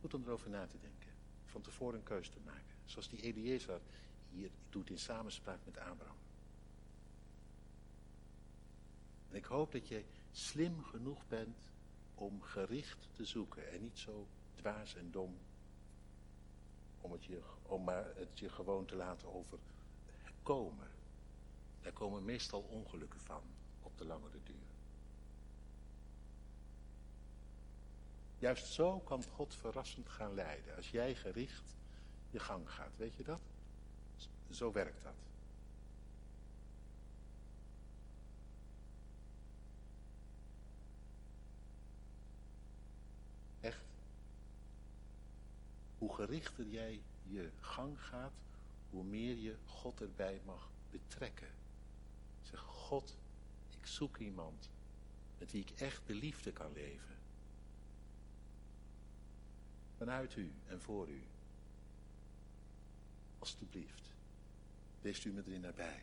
Goed 0.00 0.14
om 0.14 0.22
erover 0.22 0.50
na 0.50 0.66
te 0.66 0.78
denken. 0.78 1.10
Van 1.44 1.60
tevoren 1.60 1.98
een 1.98 2.04
keuze 2.04 2.30
te 2.30 2.40
maken. 2.44 2.74
Zoals 2.84 3.08
die 3.08 3.20
Eliezer 3.20 3.80
hier 4.30 4.50
doet 4.70 4.90
in 4.90 4.98
samenspraak 4.98 5.58
met 5.64 5.78
Abraham. 5.78 6.16
En 9.30 9.36
ik 9.36 9.44
hoop 9.44 9.72
dat 9.72 9.88
je 9.88 10.04
slim 10.36 10.84
genoeg 10.84 11.28
bent 11.28 11.68
om 12.14 12.42
gericht 12.42 13.08
te 13.12 13.24
zoeken 13.24 13.72
en 13.72 13.80
niet 13.80 13.98
zo 13.98 14.26
dwaas 14.54 14.94
en 14.94 15.10
dom 15.10 15.36
om, 17.00 17.12
het 17.12 17.24
je, 17.24 17.40
om 17.62 17.84
maar 17.84 18.04
het 18.16 18.38
je 18.38 18.48
gewoon 18.48 18.84
te 18.84 18.96
laten 18.96 19.28
overkomen. 19.34 20.88
Daar 21.82 21.92
komen 21.92 22.24
meestal 22.24 22.60
ongelukken 22.60 23.20
van 23.20 23.42
op 23.82 23.98
de 23.98 24.04
langere 24.04 24.38
duur. 24.44 24.66
Juist 28.38 28.66
zo 28.66 28.98
kan 28.98 29.24
God 29.24 29.54
verrassend 29.54 30.08
gaan 30.08 30.34
leiden. 30.34 30.76
Als 30.76 30.90
jij 30.90 31.14
gericht 31.14 31.74
je 32.30 32.38
gang 32.38 32.70
gaat. 32.70 32.96
Weet 32.96 33.14
je 33.14 33.24
dat? 33.24 33.40
Zo 34.50 34.72
werkt 34.72 35.02
dat. 35.02 35.14
Echt. 43.60 43.84
Hoe 45.98 46.14
gerichter 46.14 46.66
jij 46.66 47.02
je 47.22 47.50
gang 47.60 48.02
gaat, 48.02 48.32
hoe 48.90 49.04
meer 49.04 49.36
je 49.36 49.56
God 49.66 50.00
erbij 50.00 50.40
mag 50.44 50.70
betrekken. 50.90 51.50
Zeg, 52.42 52.60
God, 52.60 53.16
ik 53.80 53.86
zoek 53.86 54.16
iemand 54.16 54.70
met 55.38 55.52
wie 55.52 55.62
ik 55.62 55.70
echt 55.70 56.06
de 56.06 56.14
liefde 56.14 56.52
kan 56.52 56.72
leven. 56.72 57.16
Vanuit 59.96 60.36
u 60.36 60.52
en 60.66 60.80
voor 60.80 61.08
u. 61.08 61.22
Alsjeblieft. 63.38 64.14
Wees 65.00 65.24
u 65.24 65.32
me 65.32 65.42
erin 65.46 65.60
nabij. 65.60 66.02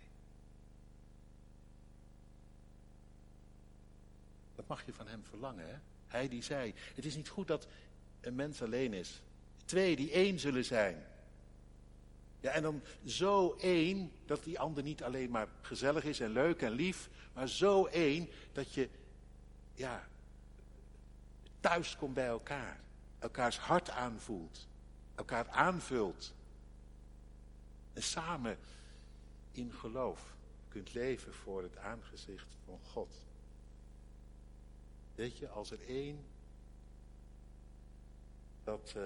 Dat 4.55 4.67
mag 4.67 4.85
je 4.85 4.93
van 4.93 5.07
hem 5.07 5.23
verlangen, 5.23 5.67
hè? 5.67 5.79
Hij 6.07 6.27
die 6.27 6.43
zei, 6.43 6.73
het 6.95 7.05
is 7.05 7.15
niet 7.15 7.29
goed 7.29 7.47
dat 7.47 7.67
een 8.21 8.35
mens 8.35 8.61
alleen 8.61 8.93
is. 8.93 9.21
Twee 9.65 9.95
die 9.95 10.11
één 10.11 10.39
zullen 10.39 10.65
zijn. 10.65 11.05
Ja, 12.39 12.51
en 12.51 12.61
dan 12.61 12.81
zo 13.05 13.55
één, 13.59 14.11
dat 14.25 14.43
die 14.43 14.59
ander 14.59 14.83
niet 14.83 15.03
alleen 15.03 15.29
maar 15.29 15.47
gezellig 15.61 16.03
is 16.03 16.19
en 16.19 16.31
leuk 16.31 16.61
en 16.61 16.71
lief, 16.71 17.09
maar 17.33 17.47
zo 17.47 17.85
één 17.85 18.29
dat 18.51 18.73
je, 18.73 18.89
ja, 19.73 20.07
thuis 21.59 21.95
komt 21.95 22.13
bij 22.13 22.27
elkaar. 22.27 22.79
Elkaars 23.19 23.59
hart 23.59 23.89
aanvoelt. 23.89 24.67
Elkaar 25.15 25.49
aanvult. 25.49 26.33
En 27.93 28.03
samen 28.03 28.57
in 29.51 29.71
geloof 29.71 30.35
kunt 30.67 30.93
leven 30.93 31.33
voor 31.33 31.63
het 31.63 31.77
aangezicht 31.77 32.55
van 32.65 32.79
God. 32.91 33.15
Weet 35.15 35.37
je, 35.37 35.49
als 35.49 35.71
er 35.71 35.87
één 35.87 36.25
dat 38.63 38.93
uh, 38.97 39.03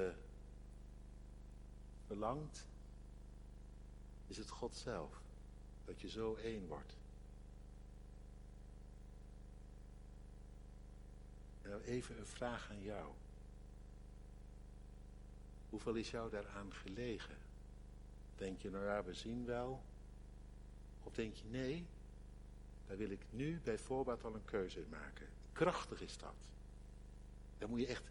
verlangt, 2.08 2.68
is 4.28 4.38
het 4.38 4.50
God 4.50 4.76
zelf. 4.76 5.22
Dat 5.86 6.02
je 6.02 6.10
zo 6.10 6.36
één 6.36 6.68
wordt. 6.68 6.98
En 11.62 11.70
nou 11.70 11.84
even 11.84 12.20
een 12.20 12.28
vraag 12.28 12.70
aan 12.70 12.82
jou. 12.82 13.12
Hoeveel 15.70 15.94
is 15.94 16.12
jou 16.12 16.30
daaraan 16.30 16.74
gelegen? 16.74 17.38
Denk 18.36 18.62
je, 18.62 18.70
nou 18.70 18.86
ja, 18.86 19.04
we 19.04 19.14
zien 19.14 19.46
wel. 19.46 19.84
Of 21.04 21.14
denk 21.14 21.36
je, 21.36 21.46
nee, 21.46 21.88
daar 22.88 22.98
wil 22.98 23.10
ik 23.10 23.26
nu 23.30 23.60
bij 23.64 23.78
voorbaat 23.78 24.24
al 24.24 24.36
een 24.36 24.46
keuze 24.46 24.80
in 24.80 24.90
maken. 24.90 25.28
Krachtig 25.52 26.02
is 26.02 26.18
dat. 26.18 26.52
Daar 27.58 27.70
moet 27.70 27.80
je 27.80 27.88
echt 27.88 28.04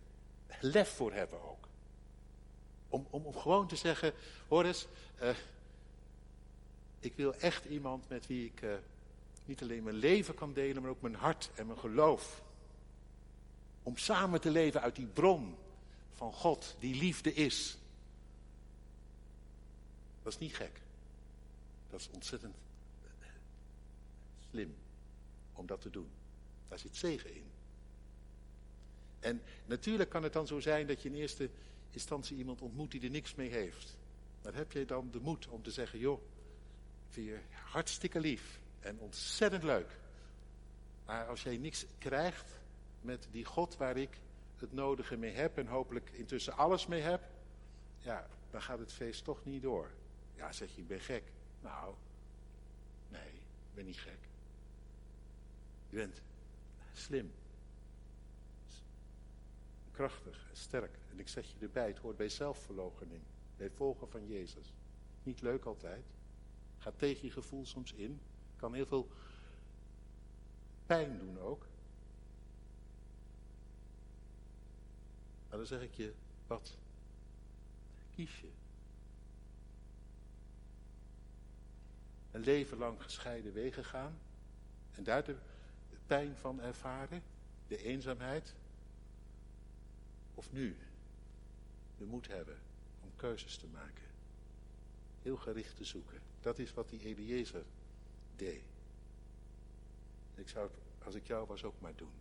lef 0.60 0.88
voor 0.88 1.12
hebben 1.12 1.42
ook. 1.42 1.68
Om, 2.88 3.06
om, 3.10 3.34
gewoon 3.34 3.68
te 3.68 3.76
zeggen, 3.76 4.12
hoor 4.48 4.64
eens, 4.64 4.86
uh, 5.22 5.30
ik 7.00 7.12
wil 7.16 7.34
echt 7.34 7.64
iemand 7.64 8.08
met 8.08 8.26
wie 8.26 8.46
ik 8.46 8.62
uh, 8.62 8.74
niet 9.44 9.62
alleen 9.62 9.82
mijn 9.82 9.96
leven 9.96 10.34
kan 10.34 10.52
delen, 10.52 10.82
maar 10.82 10.90
ook 10.90 11.02
mijn 11.02 11.14
hart 11.14 11.50
en 11.54 11.66
mijn 11.66 11.78
geloof. 11.78 12.42
Om 13.82 13.96
samen 13.96 14.40
te 14.40 14.50
leven 14.50 14.80
uit 14.80 14.96
die 14.96 15.06
bron 15.06 15.56
van 16.12 16.32
God, 16.32 16.76
die 16.78 16.94
liefde 16.94 17.34
is. 17.34 17.78
Dat 20.22 20.32
is 20.32 20.38
niet 20.38 20.56
gek. 20.56 20.80
Dat 21.90 22.00
is 22.00 22.08
ontzettend 22.10 22.54
slim 24.50 24.74
om 25.52 25.66
dat 25.66 25.80
te 25.80 25.90
doen. 25.90 26.08
Daar 26.68 26.78
zit 26.78 26.96
zegen 26.96 27.34
in. 27.34 27.44
En 29.20 29.42
natuurlijk 29.66 30.10
kan 30.10 30.22
het 30.22 30.32
dan 30.32 30.46
zo 30.46 30.60
zijn 30.60 30.86
dat 30.86 31.02
je 31.02 31.08
in 31.08 31.14
eerste 31.14 31.48
instantie 31.90 32.36
iemand 32.36 32.62
ontmoet 32.62 32.90
die 32.90 33.02
er 33.02 33.10
niks 33.10 33.34
mee 33.34 33.50
heeft. 33.50 33.96
Maar 34.42 34.54
heb 34.54 34.72
je 34.72 34.84
dan 34.84 35.10
de 35.10 35.20
moed 35.20 35.48
om 35.48 35.62
te 35.62 35.70
zeggen, 35.70 35.98
joh, 35.98 36.20
ik 37.08 37.12
vind 37.12 37.26
je 37.26 37.38
hartstikke 37.50 38.20
lief 38.20 38.60
en 38.80 38.98
ontzettend 38.98 39.62
leuk. 39.62 39.98
Maar 41.06 41.26
als 41.26 41.42
jij 41.42 41.56
niks 41.56 41.86
krijgt 41.98 42.60
met 43.00 43.28
die 43.30 43.44
God 43.44 43.76
waar 43.76 43.96
ik 43.96 44.18
het 44.56 44.72
nodige 44.72 45.16
mee 45.16 45.32
heb 45.32 45.58
en 45.58 45.66
hopelijk 45.66 46.10
intussen 46.10 46.56
alles 46.56 46.86
mee 46.86 47.00
heb, 47.00 47.22
ja, 47.98 48.26
dan 48.50 48.62
gaat 48.62 48.78
het 48.78 48.92
feest 48.92 49.24
toch 49.24 49.44
niet 49.44 49.62
door. 49.62 49.90
Ja, 50.34 50.52
zeg 50.52 50.74
je, 50.74 50.80
ik 50.80 50.88
ben 50.88 51.00
gek. 51.00 51.22
Nou, 51.60 51.94
nee, 53.08 53.28
ik 53.28 53.74
ben 53.74 53.84
niet 53.84 53.98
gek. 53.98 54.18
Je 55.88 55.96
bent 55.96 56.20
slim. 56.92 57.32
Krachtig 59.96 60.46
en 60.50 60.56
sterk. 60.56 60.98
En 61.10 61.18
ik 61.18 61.28
zeg 61.28 61.46
je 61.46 61.54
erbij, 61.60 61.86
het 61.86 61.98
hoort 61.98 62.16
bij 62.16 62.28
zelfverloochening. 62.28 63.22
Bij 63.56 63.70
volgen 63.70 64.08
van 64.08 64.26
Jezus. 64.26 64.74
Niet 65.22 65.40
leuk 65.40 65.64
altijd. 65.64 66.04
Gaat 66.78 66.98
tegen 66.98 67.26
je 67.26 67.32
gevoel 67.32 67.66
soms 67.66 67.92
in. 67.92 68.20
Kan 68.56 68.74
heel 68.74 68.86
veel 68.86 69.08
pijn 70.86 71.18
doen 71.18 71.38
ook. 71.38 71.66
Maar 75.48 75.58
dan 75.58 75.66
zeg 75.66 75.82
ik 75.82 75.94
je, 75.94 76.12
wat 76.46 76.76
kies 78.10 78.40
je? 78.40 78.50
Een 82.30 82.40
leven 82.40 82.78
lang 82.78 83.02
gescheiden 83.02 83.52
wegen 83.52 83.84
gaan 83.84 84.18
en 84.94 85.04
daar 85.04 85.24
de 85.24 85.36
pijn 86.06 86.36
van 86.36 86.60
ervaren, 86.60 87.22
de 87.68 87.82
eenzaamheid, 87.82 88.54
of 90.36 90.52
nu 90.52 90.76
de 91.98 92.04
moed 92.04 92.28
hebben 92.28 92.58
om 93.02 93.10
keuzes 93.16 93.56
te 93.56 93.66
maken. 93.72 94.04
heel 95.22 95.36
gericht 95.36 95.76
te 95.76 95.84
zoeken. 95.84 96.20
Dat 96.40 96.58
is 96.58 96.74
wat 96.74 96.88
die 96.88 97.00
Eliezer 97.04 97.62
deed. 98.36 98.62
Ik 100.34 100.48
zou 100.48 100.66
het, 100.66 100.76
als 101.04 101.14
ik 101.14 101.26
jou 101.26 101.46
was, 101.46 101.64
ook 101.64 101.80
maar 101.80 101.94
doen. 101.96 102.12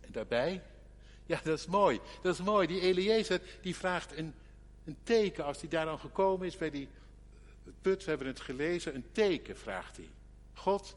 En 0.00 0.12
daarbij, 0.12 0.62
ja 1.26 1.40
dat 1.44 1.58
is 1.58 1.66
mooi, 1.66 2.00
dat 2.22 2.34
is 2.34 2.40
mooi. 2.40 2.66
Die 2.66 2.80
Eliezer 2.80 3.40
die 3.60 3.76
vraagt 3.76 4.16
een, 4.16 4.34
een 4.84 4.96
teken 5.02 5.44
als 5.44 5.60
hij 5.60 5.68
daar 5.68 5.84
dan 5.84 5.98
gekomen 5.98 6.46
is 6.46 6.56
bij 6.56 6.70
die 6.70 6.88
put, 7.80 8.04
we 8.04 8.08
hebben 8.08 8.28
het 8.28 8.40
gelezen, 8.40 8.94
een 8.94 9.12
teken 9.12 9.56
vraagt 9.56 9.96
hij. 9.96 10.08
God, 10.54 10.96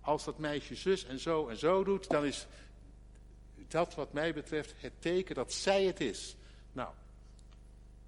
als 0.00 0.24
dat 0.24 0.38
meisje 0.38 0.74
zus 0.74 1.04
en 1.04 1.18
zo 1.18 1.48
en 1.48 1.56
zo 1.56 1.84
doet, 1.84 2.08
dan 2.08 2.24
is 2.24 2.46
dat 3.68 3.94
wat 3.94 4.12
mij 4.12 4.34
betreft 4.34 4.74
het 4.76 4.92
teken 4.98 5.34
dat 5.34 5.52
zij 5.52 5.84
het 5.84 6.00
is. 6.00 6.36
Nou, 6.72 6.94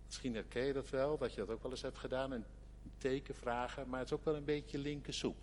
misschien 0.07 0.35
herken 0.35 0.65
je 0.65 0.73
dat 0.73 0.91
wel, 0.91 1.19
dat 1.19 1.35
je 1.35 1.41
dat 1.41 1.51
ook 1.51 1.63
wel 1.63 1.71
eens 1.71 1.83
hebt 1.83 1.99
gedaan, 1.99 2.33
een 2.33 2.45
teken 2.99 3.35
vragen, 3.35 3.89
maar 3.89 3.99
het 3.99 4.09
is 4.09 4.15
ook 4.15 4.25
wel 4.25 4.37
een 4.37 4.45
beetje 4.45 4.79
linker 4.79 5.15
soep. 5.15 5.37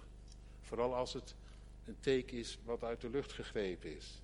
Vooral 0.61 0.95
als 0.95 1.13
het 1.13 1.35
een 1.85 1.99
teken 1.99 2.37
is 2.37 2.57
wat 2.63 2.83
uit 2.83 3.01
de 3.01 3.09
lucht 3.09 3.33
gegrepen 3.33 3.95
is. 3.95 4.21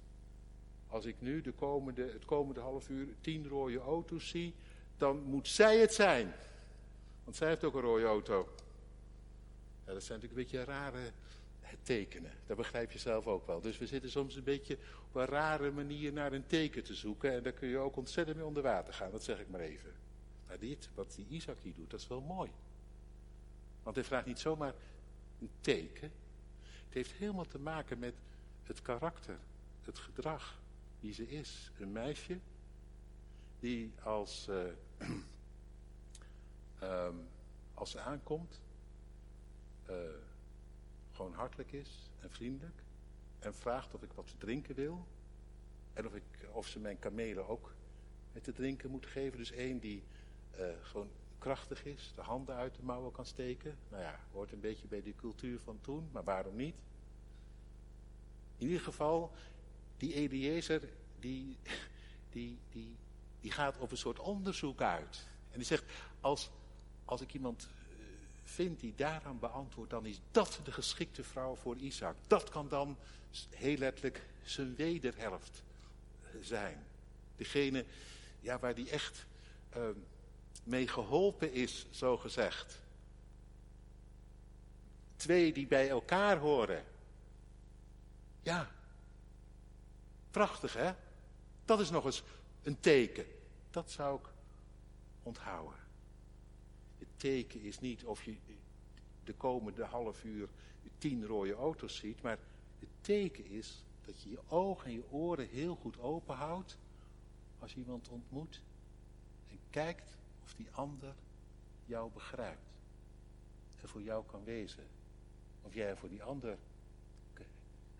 Als 0.87 1.05
ik 1.05 1.21
nu 1.21 1.41
de 1.41 1.51
komende, 1.51 2.11
het 2.11 2.25
komende 2.25 2.59
half 2.59 2.89
uur 2.89 3.07
tien 3.21 3.47
rode 3.47 3.79
auto's 3.79 4.29
zie, 4.29 4.53
dan 4.97 5.23
moet 5.23 5.47
zij 5.47 5.77
het 5.77 5.93
zijn. 5.93 6.33
Want 7.23 7.35
zij 7.35 7.47
heeft 7.47 7.63
ook 7.63 7.75
een 7.75 7.81
rode 7.81 8.05
auto. 8.05 8.49
Ja, 9.85 9.93
dat 9.93 10.03
zijn 10.03 10.19
natuurlijk 10.19 10.51
een 10.51 10.59
beetje 10.59 10.71
rare 10.73 11.11
tekenen. 11.81 12.31
Dat 12.45 12.57
begrijp 12.57 12.91
je 12.91 12.99
zelf 12.99 13.27
ook 13.27 13.47
wel. 13.47 13.61
Dus 13.61 13.77
we 13.77 13.87
zitten 13.87 14.11
soms 14.11 14.35
een 14.35 14.43
beetje 14.43 14.77
op 15.07 15.15
een 15.15 15.25
rare 15.25 15.71
manier 15.71 16.13
naar 16.13 16.33
een 16.33 16.45
teken 16.45 16.83
te 16.83 16.95
zoeken. 16.95 17.33
En 17.33 17.43
daar 17.43 17.53
kun 17.53 17.67
je 17.67 17.77
ook 17.77 17.95
ontzettend 17.95 18.37
mee 18.37 18.45
onder 18.45 18.63
water 18.63 18.93
gaan. 18.93 19.11
Dat 19.11 19.23
zeg 19.23 19.39
ik 19.39 19.49
maar 19.49 19.59
even. 19.59 19.91
Maar 20.47 20.59
dit, 20.59 20.89
wat 20.95 21.13
die 21.15 21.25
Isaac 21.29 21.59
hier 21.61 21.73
doet, 21.73 21.89
dat 21.89 21.99
is 21.99 22.07
wel 22.07 22.21
mooi. 22.21 22.51
Want 23.83 23.95
hij 23.95 24.05
vraagt 24.05 24.25
niet 24.25 24.39
zomaar 24.39 24.73
een 25.39 25.49
teken. 25.61 26.11
Het 26.61 26.93
heeft 26.93 27.11
helemaal 27.11 27.45
te 27.45 27.59
maken 27.59 27.99
met 27.99 28.13
het 28.63 28.81
karakter, 28.81 29.37
het 29.81 29.99
gedrag, 29.99 30.59
wie 30.99 31.13
ze 31.13 31.29
is. 31.29 31.71
Een 31.79 31.91
meisje 31.91 32.39
die 33.59 33.93
als, 34.03 34.47
uh, 34.49 35.07
um, 36.83 37.27
als 37.73 37.91
ze 37.91 37.99
aankomt, 37.99 38.61
uh, 39.89 39.95
gewoon 41.19 41.33
hartelijk 41.33 41.71
is 41.71 42.09
en 42.19 42.31
vriendelijk. 42.31 42.81
En 43.39 43.55
vraagt 43.55 43.93
of 43.93 44.03
ik 44.03 44.11
wat 44.13 44.27
te 44.27 44.37
drinken 44.37 44.75
wil. 44.75 45.07
En 45.93 46.05
of, 46.05 46.13
ik, 46.15 46.23
of 46.51 46.67
ze 46.67 46.79
mijn 46.79 46.99
kamelen 46.99 47.47
ook 47.47 47.73
te 48.41 48.53
drinken 48.53 48.89
moet 48.89 49.05
geven. 49.05 49.37
Dus 49.37 49.51
één 49.51 49.79
die 49.79 50.03
uh, 50.59 50.65
gewoon 50.81 51.09
krachtig 51.37 51.85
is, 51.85 52.11
de 52.15 52.21
handen 52.21 52.55
uit 52.55 52.75
de 52.75 52.83
mouwen 52.83 53.11
kan 53.11 53.25
steken. 53.25 53.77
Nou 53.89 54.03
ja, 54.03 54.19
hoort 54.31 54.51
een 54.51 54.59
beetje 54.59 54.87
bij 54.87 55.01
de 55.01 55.15
cultuur 55.15 55.59
van 55.59 55.79
toen, 55.81 56.09
maar 56.11 56.23
waarom 56.23 56.55
niet? 56.55 56.75
In 58.57 58.67
ieder 58.67 58.81
geval, 58.81 59.31
die 59.97 60.13
Eliezer, 60.13 60.89
die, 61.19 61.57
die, 62.29 62.57
die, 62.71 62.95
die 63.39 63.51
gaat 63.51 63.77
op 63.77 63.91
een 63.91 63.97
soort 63.97 64.19
onderzoek 64.19 64.81
uit. 64.81 65.27
En 65.51 65.57
die 65.57 65.67
zegt, 65.67 65.83
als, 66.21 66.49
als 67.05 67.21
ik 67.21 67.33
iemand 67.33 67.69
uh, 68.49 68.55
vind 68.55 68.79
die 68.79 68.93
daaraan 68.95 69.39
beantwoordt, 69.39 69.91
dan 69.91 70.05
is 70.05 70.19
dat 70.31 70.59
de 70.63 70.71
geschikte 70.71 71.23
vrouw 71.23 71.55
voor 71.55 71.75
Isaac. 71.75 72.15
Dat 72.27 72.49
kan 72.49 72.69
dan 72.69 72.97
heel 73.49 73.77
letterlijk 73.77 74.25
zijn 74.43 74.75
wederhelft 74.75 75.63
zijn. 76.41 76.85
Degene 77.35 77.85
ja, 78.39 78.59
waar 78.59 78.75
die 78.75 78.89
echt 78.89 79.25
uh, 79.77 79.83
mee 80.63 80.87
geholpen 80.87 81.53
is, 81.53 81.85
zo 81.91 82.17
gezegd. 82.17 82.79
Twee 85.15 85.53
die 85.53 85.67
bij 85.67 85.89
elkaar 85.89 86.37
horen. 86.37 86.83
Ja, 88.41 88.71
prachtig 90.31 90.73
hè? 90.73 90.91
Dat 91.65 91.79
is 91.79 91.89
nog 91.89 92.05
eens 92.05 92.23
een 92.63 92.79
teken. 92.79 93.25
Dat 93.71 93.91
zou 93.91 94.19
ik 94.19 94.27
onthouden. 95.23 95.78
Teken 97.19 97.61
is 97.61 97.79
niet 97.79 98.05
of 98.05 98.23
je 98.23 98.35
de 99.23 99.33
komende 99.33 99.83
half 99.83 100.23
uur 100.23 100.49
tien 100.97 101.25
rode 101.25 101.53
auto's 101.53 101.95
ziet, 101.95 102.21
maar 102.21 102.39
het 102.79 102.89
teken 103.01 103.45
is 103.45 103.83
dat 104.05 104.21
je 104.21 104.29
je 104.29 104.39
ogen 104.47 104.85
en 104.85 104.93
je 104.93 105.11
oren 105.11 105.47
heel 105.47 105.75
goed 105.75 105.99
open 105.99 106.35
houdt 106.35 106.77
als 107.59 107.73
je 107.73 107.79
iemand 107.79 108.09
ontmoet 108.09 108.61
en 109.49 109.59
kijkt 109.69 110.17
of 110.43 110.53
die 110.53 110.67
ander 110.71 111.15
jou 111.85 112.11
begrijpt 112.11 112.69
en 113.81 113.89
voor 113.89 114.01
jou 114.01 114.25
kan 114.25 114.43
wezen. 114.43 114.87
Of 115.61 115.73
jij 115.73 115.95
voor 115.95 116.09
die 116.09 116.23
ander 116.23 116.57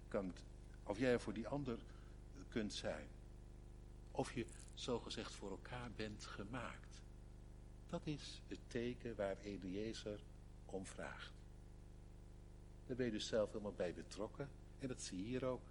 kan, 0.07 0.33
of 0.83 0.99
jij 0.99 1.19
voor 1.19 1.33
die 1.33 1.47
ander 1.47 1.79
kunt 2.49 2.73
zijn. 2.73 3.07
Of 4.11 4.33
je 4.33 4.45
zogezegd 4.73 5.33
voor 5.33 5.49
elkaar 5.49 5.91
bent 5.95 6.25
gemaakt. 6.25 6.88
Dat 7.89 8.07
is 8.07 8.41
het 8.47 8.59
teken 8.67 9.15
waar 9.15 9.37
Eliezer 9.41 10.19
om 10.65 10.85
vraagt. 10.85 11.33
Daar 12.85 12.95
ben 12.95 13.05
je 13.05 13.11
dus 13.11 13.27
zelf 13.27 13.51
helemaal 13.51 13.73
bij 13.73 13.93
betrokken. 13.93 14.49
En 14.79 14.87
dat 14.87 15.01
zie 15.01 15.17
je 15.17 15.23
hier 15.23 15.45
ook. 15.45 15.61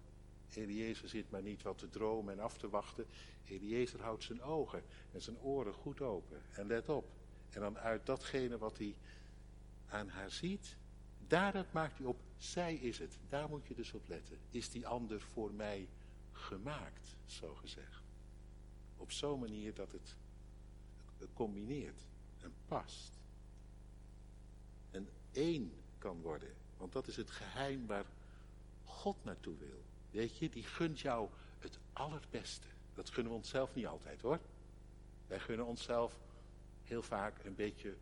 Eliezer 0.53 1.09
zit 1.09 1.31
maar 1.31 1.41
niet 1.41 1.61
wat 1.61 1.77
te 1.77 1.89
dromen 1.89 2.33
en 2.33 2.39
af 2.39 2.57
te 2.57 2.69
wachten. 2.69 3.05
Eliezer 3.45 4.01
houdt 4.01 4.23
zijn 4.23 4.41
ogen 4.41 4.83
en 5.11 5.21
zijn 5.21 5.39
oren 5.39 5.73
goed 5.73 6.01
open. 6.01 6.41
En 6.53 6.67
let 6.67 6.89
op. 6.89 7.11
En 7.49 7.61
dan 7.61 7.77
uit 7.77 8.05
datgene 8.05 8.57
wat 8.57 8.77
hij 8.77 8.95
aan 9.87 10.07
haar 10.07 10.31
ziet, 10.31 10.77
daar 11.27 11.65
maakt 11.71 11.97
hij 11.97 12.07
op. 12.07 12.19
Zij 12.37 12.75
is 12.75 12.99
het. 12.99 13.17
Daar 13.29 13.49
moet 13.49 13.67
je 13.67 13.75
dus 13.75 13.93
op 13.93 14.07
letten. 14.07 14.37
Is 14.49 14.69
die 14.69 14.87
ander 14.87 15.21
voor 15.21 15.53
mij 15.53 15.87
gemaakt, 16.31 17.15
zo 17.25 17.55
gezegd. 17.55 18.03
Op 18.97 19.11
zo'n 19.11 19.39
manier 19.39 19.73
dat 19.73 19.91
het 19.91 20.15
combineert 21.33 22.07
En 24.91 25.09
één 25.31 25.73
kan 25.97 26.21
worden. 26.21 26.53
Want 26.77 26.91
dat 26.91 27.07
is 27.07 27.15
het 27.15 27.31
geheim 27.31 27.87
waar 27.87 28.05
God 28.83 29.23
naartoe 29.23 29.57
wil. 29.57 29.83
Weet 30.11 30.37
je, 30.37 30.49
die 30.49 30.63
gunt 30.63 30.99
jou 30.99 31.29
het 31.59 31.79
allerbeste. 31.93 32.67
Dat 32.93 33.09
gunnen 33.09 33.31
we 33.31 33.37
onszelf 33.37 33.75
niet 33.75 33.87
altijd 33.87 34.21
hoor. 34.21 34.39
Wij 35.27 35.39
gunnen 35.39 35.65
onszelf 35.65 36.19
heel 36.83 37.01
vaak 37.01 37.43
een 37.43 37.55
beetje 37.55 37.95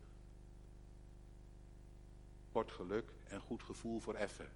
kort 2.52 2.72
geluk 2.72 3.12
en 3.28 3.40
goed 3.40 3.62
gevoel 3.62 4.00
voor 4.00 4.14
effen. 4.14 4.48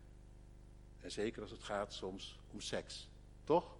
En 1.00 1.10
zeker 1.10 1.42
als 1.42 1.50
het 1.50 1.62
gaat 1.62 1.92
soms 1.92 2.38
om 2.50 2.60
seks. 2.60 3.08
Toch? 3.44 3.76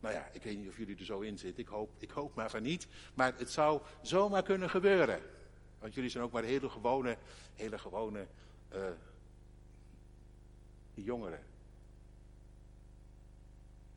Nou 0.00 0.14
ja, 0.14 0.28
ik 0.32 0.42
weet 0.42 0.58
niet 0.58 0.68
of 0.68 0.76
jullie 0.76 0.96
er 0.96 1.04
zo 1.04 1.20
in 1.20 1.38
zitten. 1.38 1.62
Ik 1.62 1.68
hoop, 1.68 1.90
ik 1.98 2.10
hoop 2.10 2.34
maar 2.34 2.50
van 2.50 2.62
niet. 2.62 2.86
Maar 3.14 3.34
het 3.36 3.50
zou 3.50 3.80
zomaar 4.02 4.42
kunnen 4.42 4.70
gebeuren. 4.70 5.22
Want 5.78 5.94
jullie 5.94 6.10
zijn 6.10 6.24
ook 6.24 6.32
maar 6.32 6.44
hele 6.44 6.68
gewone, 6.68 7.16
hele 7.54 7.78
gewone 7.78 8.26
uh, 8.74 8.88
jongeren. 10.94 11.40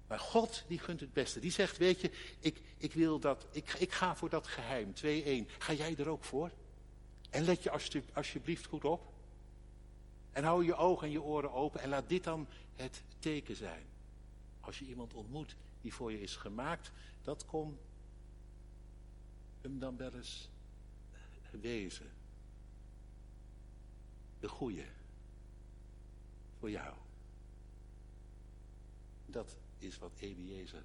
Maar 0.08 0.20
God, 0.20 0.64
die 0.68 0.80
gunt 0.80 1.00
het 1.00 1.14
beste. 1.14 1.40
Die 1.40 1.52
zegt, 1.52 1.78
weet 1.78 2.02
je, 2.02 2.12
ik, 2.40 2.62
ik 2.78 2.94
wil 2.94 3.20
dat, 3.20 3.48
ik, 3.52 3.74
ik 3.74 3.92
ga 3.92 4.16
voor 4.16 4.30
dat 4.30 4.48
geheim, 4.48 4.94
2-1. 4.94 5.52
Ga 5.58 5.74
jij 5.74 5.96
er 5.98 6.10
ook 6.10 6.24
voor? 6.24 6.52
En 7.30 7.44
let 7.44 7.64
je 7.64 7.72
alsjeblieft 8.14 8.66
goed 8.66 8.84
op. 8.84 9.14
En 10.32 10.44
hou 10.44 10.66
je 10.66 10.76
ogen 10.76 11.08
en 11.08 11.12
je 11.12 11.22
oren 11.22 11.52
open 11.52 11.82
en 11.82 11.90
laat 11.90 12.10
dit 12.10 12.24
dan 12.24 12.48
het 12.76 13.04
teken 13.20 13.56
zijn. 13.56 13.86
Als 14.60 14.80
je 14.80 14.86
iemand 14.86 15.14
ontmoet 15.14 15.56
die 15.82 15.94
voor 15.94 16.12
je 16.12 16.22
is 16.22 16.36
gemaakt, 16.36 16.92
dat 17.22 17.46
kon 17.46 17.78
hem 19.62 19.80
dan 19.80 19.98
wel 19.98 20.14
eens 20.14 20.50
wezen. 21.52 22.12
De 24.40 24.48
goeie. 24.48 24.86
Voor 26.60 26.70
jou. 26.70 26.96
Dat 29.26 29.58
is 29.78 29.98
wat 29.98 30.12
Eliezer 30.20 30.84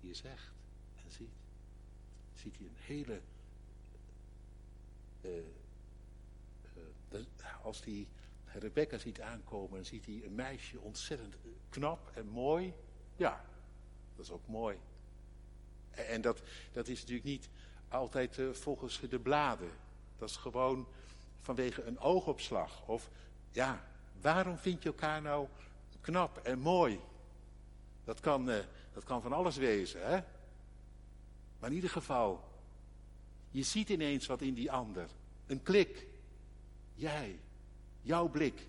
hier 0.00 0.14
zegt 0.14 0.52
en 1.04 1.10
ziet. 1.10 1.34
Ziet 2.34 2.56
hij 2.56 2.66
een 2.66 2.76
hele... 2.76 3.20
Uh, 5.20 5.30
uh, 7.12 7.64
als 7.64 7.84
hij 7.84 8.08
Rebecca 8.44 8.98
ziet 8.98 9.20
aankomen, 9.20 9.86
ziet 9.86 10.06
hij 10.06 10.24
een 10.24 10.34
meisje 10.34 10.80
ontzettend 10.80 11.36
knap 11.68 12.10
en 12.14 12.26
mooi. 12.26 12.74
Ja, 13.16 13.44
dat 14.16 14.24
is 14.24 14.30
ook 14.30 14.46
mooi. 14.46 14.78
En, 15.90 16.20
dat, 16.20 16.42
dat 16.72 16.88
is 16.88 17.00
natuurlijk 17.00 17.26
niet 17.26 17.48
altijd 17.88 18.38
uh, 18.38 18.52
volgens 18.52 19.00
de 19.00 19.18
bladen. 19.18 19.70
Dat 20.18 20.28
is 20.28 20.36
gewoon 20.36 20.86
vanwege 21.40 21.82
een 21.82 21.98
oogopslag. 21.98 22.82
Of 22.86 23.10
ja, 23.50 23.84
waarom 24.20 24.58
vind 24.58 24.82
je 24.82 24.88
elkaar 24.88 25.22
nou 25.22 25.48
knap 26.00 26.38
en 26.38 26.58
mooi? 26.58 27.00
Dat 28.04 28.20
kan, 28.20 28.50
uh, 28.50 28.56
dat 28.92 29.04
kan 29.04 29.22
van 29.22 29.32
alles 29.32 29.56
wezen, 29.56 30.06
hè? 30.06 30.20
Maar 31.58 31.70
in 31.70 31.74
ieder 31.74 31.90
geval, 31.90 32.52
Je 33.50 33.62
ziet 33.62 33.88
ineens 33.88 34.26
wat 34.26 34.40
in 34.40 34.54
die 34.54 34.72
ander. 34.72 35.08
Een 35.46 35.62
klik. 35.62 36.06
Jij. 36.94 37.40
Jouw 38.00 38.28
blik. 38.28 38.66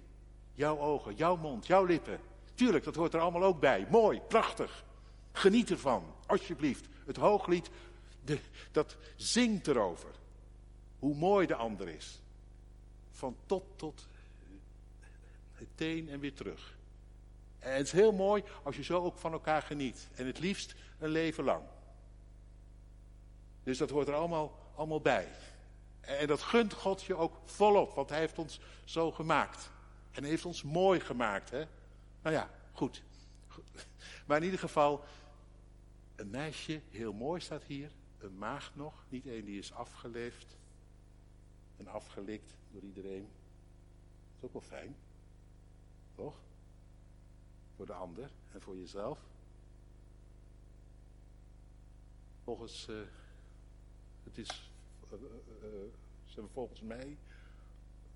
Jouw 0.53 0.79
ogen. 0.79 1.15
Jouw 1.15 1.35
mond. 1.35 1.67
Jouw 1.67 1.85
lippen. 1.85 2.19
Tuurlijk, 2.53 2.83
dat 2.83 2.95
hoort 2.95 3.13
er 3.13 3.19
allemaal 3.19 3.43
ook 3.43 3.59
bij. 3.59 3.87
Mooi. 3.89 4.21
Prachtig. 4.27 4.84
Geniet 5.35 5.69
ervan. 5.71 6.03
Alsjeblieft. 6.25 6.85
Het 7.05 7.17
hooglied, 7.17 7.69
de, 8.23 8.39
dat 8.71 8.97
zingt 9.15 9.67
erover. 9.67 10.09
Hoe 10.99 11.15
mooi 11.15 11.47
de 11.47 11.55
ander 11.55 11.87
is. 11.87 12.21
Van 13.11 13.35
tot 13.45 13.63
tot 13.75 14.07
het 15.53 15.67
teen 15.75 16.09
en 16.09 16.19
weer 16.19 16.33
terug. 16.33 16.77
En 17.59 17.75
het 17.75 17.85
is 17.85 17.91
heel 17.91 18.11
mooi 18.11 18.43
als 18.63 18.75
je 18.75 18.83
zo 18.83 19.03
ook 19.03 19.17
van 19.17 19.31
elkaar 19.31 19.61
geniet. 19.61 20.07
En 20.15 20.25
het 20.25 20.39
liefst 20.39 20.75
een 20.99 21.09
leven 21.09 21.43
lang. 21.43 21.63
Dus 23.63 23.77
dat 23.77 23.89
hoort 23.89 24.07
er 24.07 24.13
allemaal, 24.13 24.59
allemaal 24.75 25.01
bij. 25.01 25.27
En 26.01 26.27
dat 26.27 26.41
gunt 26.41 26.73
God 26.73 27.03
je 27.03 27.15
ook 27.15 27.37
volop, 27.45 27.93
want 27.93 28.09
hij 28.09 28.19
heeft 28.19 28.37
ons 28.37 28.59
zo 28.83 29.11
gemaakt. 29.11 29.71
En 30.11 30.21
hij 30.21 30.29
heeft 30.29 30.45
ons 30.45 30.63
mooi 30.63 30.99
gemaakt. 30.99 31.49
Hè? 31.49 31.65
Nou 32.21 32.35
ja, 32.35 32.49
goed. 32.73 33.03
Maar 34.25 34.37
in 34.37 34.43
ieder 34.43 34.59
geval, 34.59 35.03
een 36.15 36.29
meisje, 36.29 36.81
heel 36.89 37.13
mooi 37.13 37.41
staat 37.41 37.63
hier. 37.63 37.91
Een 38.17 38.37
maagd 38.37 38.75
nog, 38.75 39.05
niet 39.09 39.27
één 39.27 39.45
die 39.45 39.57
is 39.57 39.73
afgeleefd. 39.73 40.57
En 41.77 41.87
afgelikt 41.87 42.55
door 42.71 42.81
iedereen. 42.81 43.21
Dat 43.21 44.37
is 44.37 44.43
ook 44.43 44.53
wel 44.53 44.61
fijn. 44.61 44.95
Toch? 46.15 46.35
Voor 47.75 47.85
de 47.85 47.93
ander 47.93 48.29
en 48.51 48.61
voor 48.61 48.77
jezelf. 48.77 49.19
Volgens, 52.43 52.87
uh, 52.89 53.01
het 54.23 54.37
is, 54.37 54.71
uh, 55.13 55.19
uh, 56.37 56.43
volgens 56.53 56.81
mij, 56.81 57.17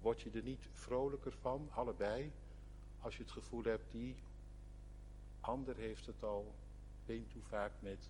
word 0.02 0.22
je 0.22 0.30
er 0.32 0.44
niet 0.44 0.68
vrolijker 0.74 1.34
van, 1.42 1.70
allebei, 1.74 2.32
als 3.02 3.18
je 3.18 3.24
het 3.24 3.32
gevoel 3.32 3.64
hebt, 3.64 3.92
die 3.92 4.16
ander 5.40 5.76
heeft 5.76 6.06
het 6.06 6.24
al 6.24 6.54
been 7.10 7.28
toe 7.28 7.42
vaak 7.42 7.72
met 7.80 8.10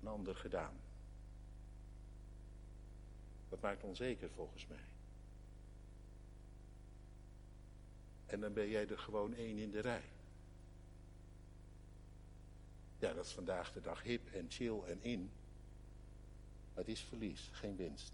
een 0.00 0.08
ander 0.08 0.36
gedaan. 0.36 0.74
Dat 3.48 3.60
maakt 3.60 3.82
onzeker 3.82 4.30
volgens 4.30 4.66
mij. 4.66 4.84
En 8.26 8.40
dan 8.40 8.52
ben 8.52 8.68
jij 8.68 8.88
er 8.88 8.98
gewoon 8.98 9.34
één 9.34 9.56
in 9.56 9.70
de 9.70 9.80
rij. 9.80 10.02
Ja, 12.98 13.12
dat 13.12 13.24
is 13.24 13.32
vandaag 13.32 13.72
de 13.72 13.80
dag 13.80 14.02
hip 14.02 14.32
en 14.32 14.46
chill 14.48 14.80
en 14.86 15.02
in. 15.02 15.30
Maar 16.74 16.84
het 16.84 16.88
is 16.88 17.00
verlies, 17.00 17.48
geen 17.52 17.76
winst. 17.76 18.12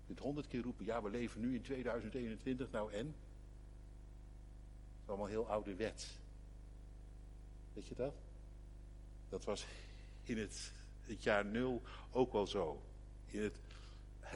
Je 0.00 0.06
kunt 0.06 0.18
honderd 0.18 0.46
keer 0.46 0.62
roepen, 0.62 0.84
ja 0.84 1.02
we 1.02 1.10
leven 1.10 1.40
nu 1.40 1.54
in 1.54 1.62
2021, 1.62 2.70
nou 2.70 2.92
en? 2.92 3.06
Het 3.06 5.02
is 5.02 5.08
allemaal 5.08 5.26
heel 5.26 5.48
ouderwets. 5.48 6.20
Weet 7.72 7.86
je 7.86 7.94
dat? 7.94 8.14
Dat 9.32 9.44
was 9.44 9.66
in 10.22 10.38
het, 10.38 10.72
het 11.04 11.22
jaar 11.22 11.44
nul 11.44 11.82
ook 12.10 12.32
wel 12.32 12.46
zo. 12.46 12.82
In 13.26 13.40
het 13.40 13.56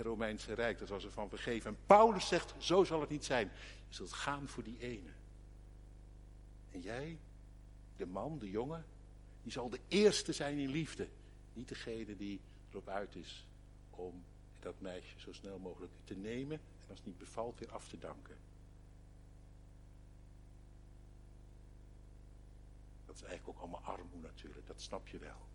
Romeinse 0.03 0.55
Rijk, 0.55 0.79
dat 0.79 0.89
was 0.89 1.05
er 1.05 1.11
van 1.11 1.29
vergeven. 1.29 1.71
En 1.71 1.79
Paulus 1.87 2.29
zegt, 2.29 2.55
zo 2.59 2.85
zal 2.85 3.01
het 3.01 3.11
niet 3.11 3.25
zijn. 3.25 3.51
Je 3.89 3.95
zult 3.95 4.13
gaan 4.13 4.49
voor 4.49 4.63
die 4.63 4.79
ene. 4.79 5.11
En 6.73 6.81
jij, 6.81 7.19
de 7.97 8.07
man, 8.07 8.39
de 8.39 8.51
jongen, 8.51 8.85
die 9.43 9.53
zal 9.53 9.71
de 9.71 9.81
eerste 9.89 10.33
zijn 10.33 10.59
in 10.59 10.71
liefde. 10.71 11.09
Niet 11.53 11.69
degene 11.69 12.17
die 12.17 12.41
erop 12.71 12.89
uit 12.89 13.15
is 13.15 13.47
om 13.91 14.25
dat 14.61 14.81
meisje 14.81 15.21
zo 15.21 15.33
snel 15.33 15.59
mogelijk 15.59 15.93
te 16.05 16.15
nemen 16.15 16.57
en 16.57 16.89
als 16.89 16.99
het 16.99 17.07
niet 17.07 17.19
bevalt 17.19 17.59
weer 17.59 17.73
af 17.73 17.89
te 17.89 17.99
danken. 17.99 18.37
Dat 23.17 23.25
is 23.25 23.31
eigenlijk 23.31 23.59
ook 23.59 23.65
allemaal 23.65 23.95
armoede 23.95 24.27
natuurlijk, 24.27 24.67
dat 24.67 24.81
snap 24.81 25.09
je 25.09 25.19
wel. 25.19 25.47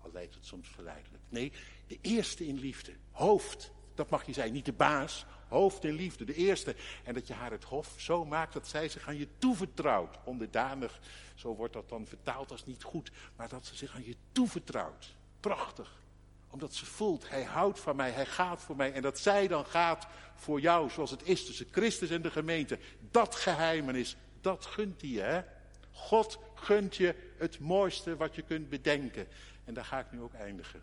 Al 0.00 0.10
lijkt 0.12 0.34
het 0.34 0.46
soms 0.46 0.68
verleidelijk. 0.68 1.22
Nee, 1.28 1.52
de 1.86 1.98
eerste 2.00 2.46
in 2.46 2.58
liefde, 2.58 2.92
hoofd, 3.10 3.72
dat 3.94 4.10
mag 4.10 4.26
je 4.26 4.32
zijn. 4.32 4.52
Niet 4.52 4.64
de 4.64 4.72
baas, 4.72 5.26
hoofd 5.48 5.84
in 5.84 5.94
liefde, 5.94 6.24
de 6.24 6.34
eerste. 6.34 6.76
En 7.04 7.14
dat 7.14 7.26
je 7.26 7.34
haar 7.34 7.50
het 7.50 7.64
hof 7.64 7.94
zo 7.96 8.24
maakt 8.24 8.52
dat 8.52 8.68
zij 8.68 8.88
zich 8.88 9.08
aan 9.08 9.16
je 9.16 9.28
toevertrouwt. 9.38 10.18
Onderdanig, 10.24 11.00
zo 11.34 11.54
wordt 11.54 11.72
dat 11.72 11.88
dan 11.88 12.06
vertaald 12.06 12.50
als 12.50 12.66
niet 12.66 12.82
goed. 12.82 13.10
Maar 13.36 13.48
dat 13.48 13.66
ze 13.66 13.76
zich 13.76 13.94
aan 13.94 14.04
je 14.04 14.16
toevertrouwt. 14.32 15.14
Prachtig. 15.40 16.02
Omdat 16.50 16.74
ze 16.74 16.86
voelt, 16.86 17.28
hij 17.28 17.44
houdt 17.44 17.80
van 17.80 17.96
mij, 17.96 18.10
hij 18.10 18.26
gaat 18.26 18.60
voor 18.60 18.76
mij. 18.76 18.92
En 18.92 19.02
dat 19.02 19.18
zij 19.18 19.48
dan 19.48 19.66
gaat 19.66 20.06
voor 20.34 20.60
jou, 20.60 20.90
zoals 20.90 21.10
het 21.10 21.22
is 21.22 21.46
tussen 21.46 21.68
Christus 21.70 22.10
en 22.10 22.22
de 22.22 22.30
gemeente. 22.30 22.78
Dat 23.10 23.34
geheimenis, 23.34 24.16
dat 24.40 24.66
gunt 24.66 25.00
hij 25.00 25.10
hè. 25.10 25.42
God 25.90 26.38
gunt 26.60 26.96
je 26.96 27.14
het 27.36 27.58
mooiste 27.58 28.16
wat 28.16 28.34
je 28.34 28.42
kunt 28.42 28.68
bedenken. 28.68 29.26
En 29.64 29.74
daar 29.74 29.84
ga 29.84 29.98
ik 29.98 30.12
nu 30.12 30.20
ook 30.20 30.34
eindigen. 30.34 30.82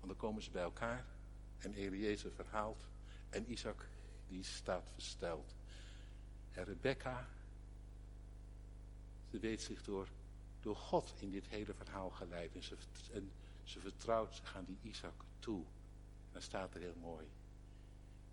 Want 0.00 0.06
dan 0.06 0.16
komen 0.16 0.42
ze 0.42 0.50
bij 0.50 0.62
elkaar 0.62 1.04
en 1.58 1.74
Eliezer 1.74 2.30
verhaalt 2.32 2.86
en 3.30 3.50
Isaac 3.50 3.86
die 4.28 4.44
staat 4.44 4.90
versteld. 4.92 5.54
En 6.52 6.64
Rebecca, 6.64 7.28
ze 9.30 9.38
weet 9.38 9.62
zich 9.62 9.82
door, 9.82 10.08
door 10.60 10.76
God 10.76 11.14
in 11.18 11.30
dit 11.30 11.46
hele 11.46 11.74
verhaal 11.74 12.10
geleid 12.10 12.54
en 12.54 12.62
ze, 12.62 12.76
en 13.12 13.30
ze 13.64 13.80
vertrouwt 13.80 14.42
aan 14.56 14.64
die 14.64 14.78
Isaac 14.82 15.24
toe. 15.38 15.60
En 15.60 16.32
dan 16.32 16.42
staat 16.42 16.74
er 16.74 16.80
heel 16.80 16.96
mooi, 17.00 17.26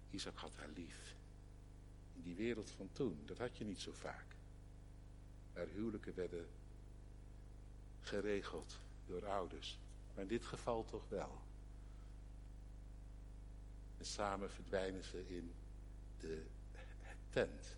Isaac 0.10 0.38
had 0.38 0.56
haar 0.56 0.70
lief. 0.76 1.16
In 2.16 2.22
die 2.22 2.36
wereld 2.36 2.72
van 2.72 2.90
toen, 2.92 3.20
dat 3.26 3.38
had 3.38 3.58
je 3.58 3.66
niet 3.66 3.80
zo 3.80 3.92
vaak. 3.94 4.31
Waar 5.54 5.68
huwelijken 5.68 6.16
werden 6.16 6.48
geregeld 8.02 8.80
door 9.06 9.26
ouders. 9.26 9.78
Maar 10.14 10.24
in 10.24 10.30
dit 10.30 10.46
geval 10.46 10.86
toch 10.86 11.10
wel. 11.10 11.42
En 13.98 14.06
samen 14.06 14.52
verdwijnen 14.52 15.04
ze 15.04 15.28
in 15.28 15.54
de 16.20 16.46
tent. 17.30 17.76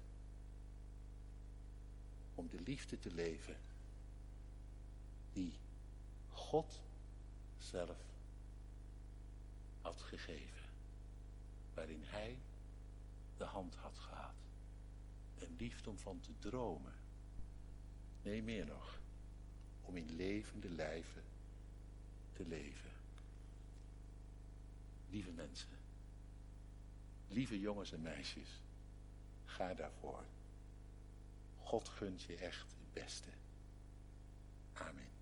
Om 2.35 2.49
de 2.49 2.61
liefde 2.61 2.99
te 2.99 3.11
leven 3.11 3.57
die 5.33 5.53
God 6.31 6.81
zelf 7.57 7.97
had 9.81 10.01
gegeven. 10.01 10.69
Waarin 11.73 12.03
hij 12.03 12.37
de 13.37 13.43
hand 13.43 13.75
had 13.75 13.99
gehad. 13.99 14.33
Een 15.39 15.55
liefde 15.57 15.89
om 15.89 15.97
van 15.97 16.19
te 16.19 16.31
dromen. 16.39 16.93
Nee, 18.23 18.43
meer 18.43 18.65
nog. 18.65 18.99
Om 19.81 19.97
in 19.97 20.15
levende 20.15 20.69
lijven 20.69 21.23
te 22.33 22.45
leven. 22.45 22.91
Lieve 25.09 25.31
mensen. 25.31 25.67
Lieve 27.27 27.59
jongens 27.59 27.91
en 27.91 28.01
meisjes, 28.01 28.47
ga 29.45 29.73
daarvoor. 29.73 30.23
God 31.57 31.89
gunt 31.89 32.21
je 32.21 32.35
echt 32.35 32.61
het 32.61 32.93
beste. 32.93 33.29
Amen. 34.73 35.12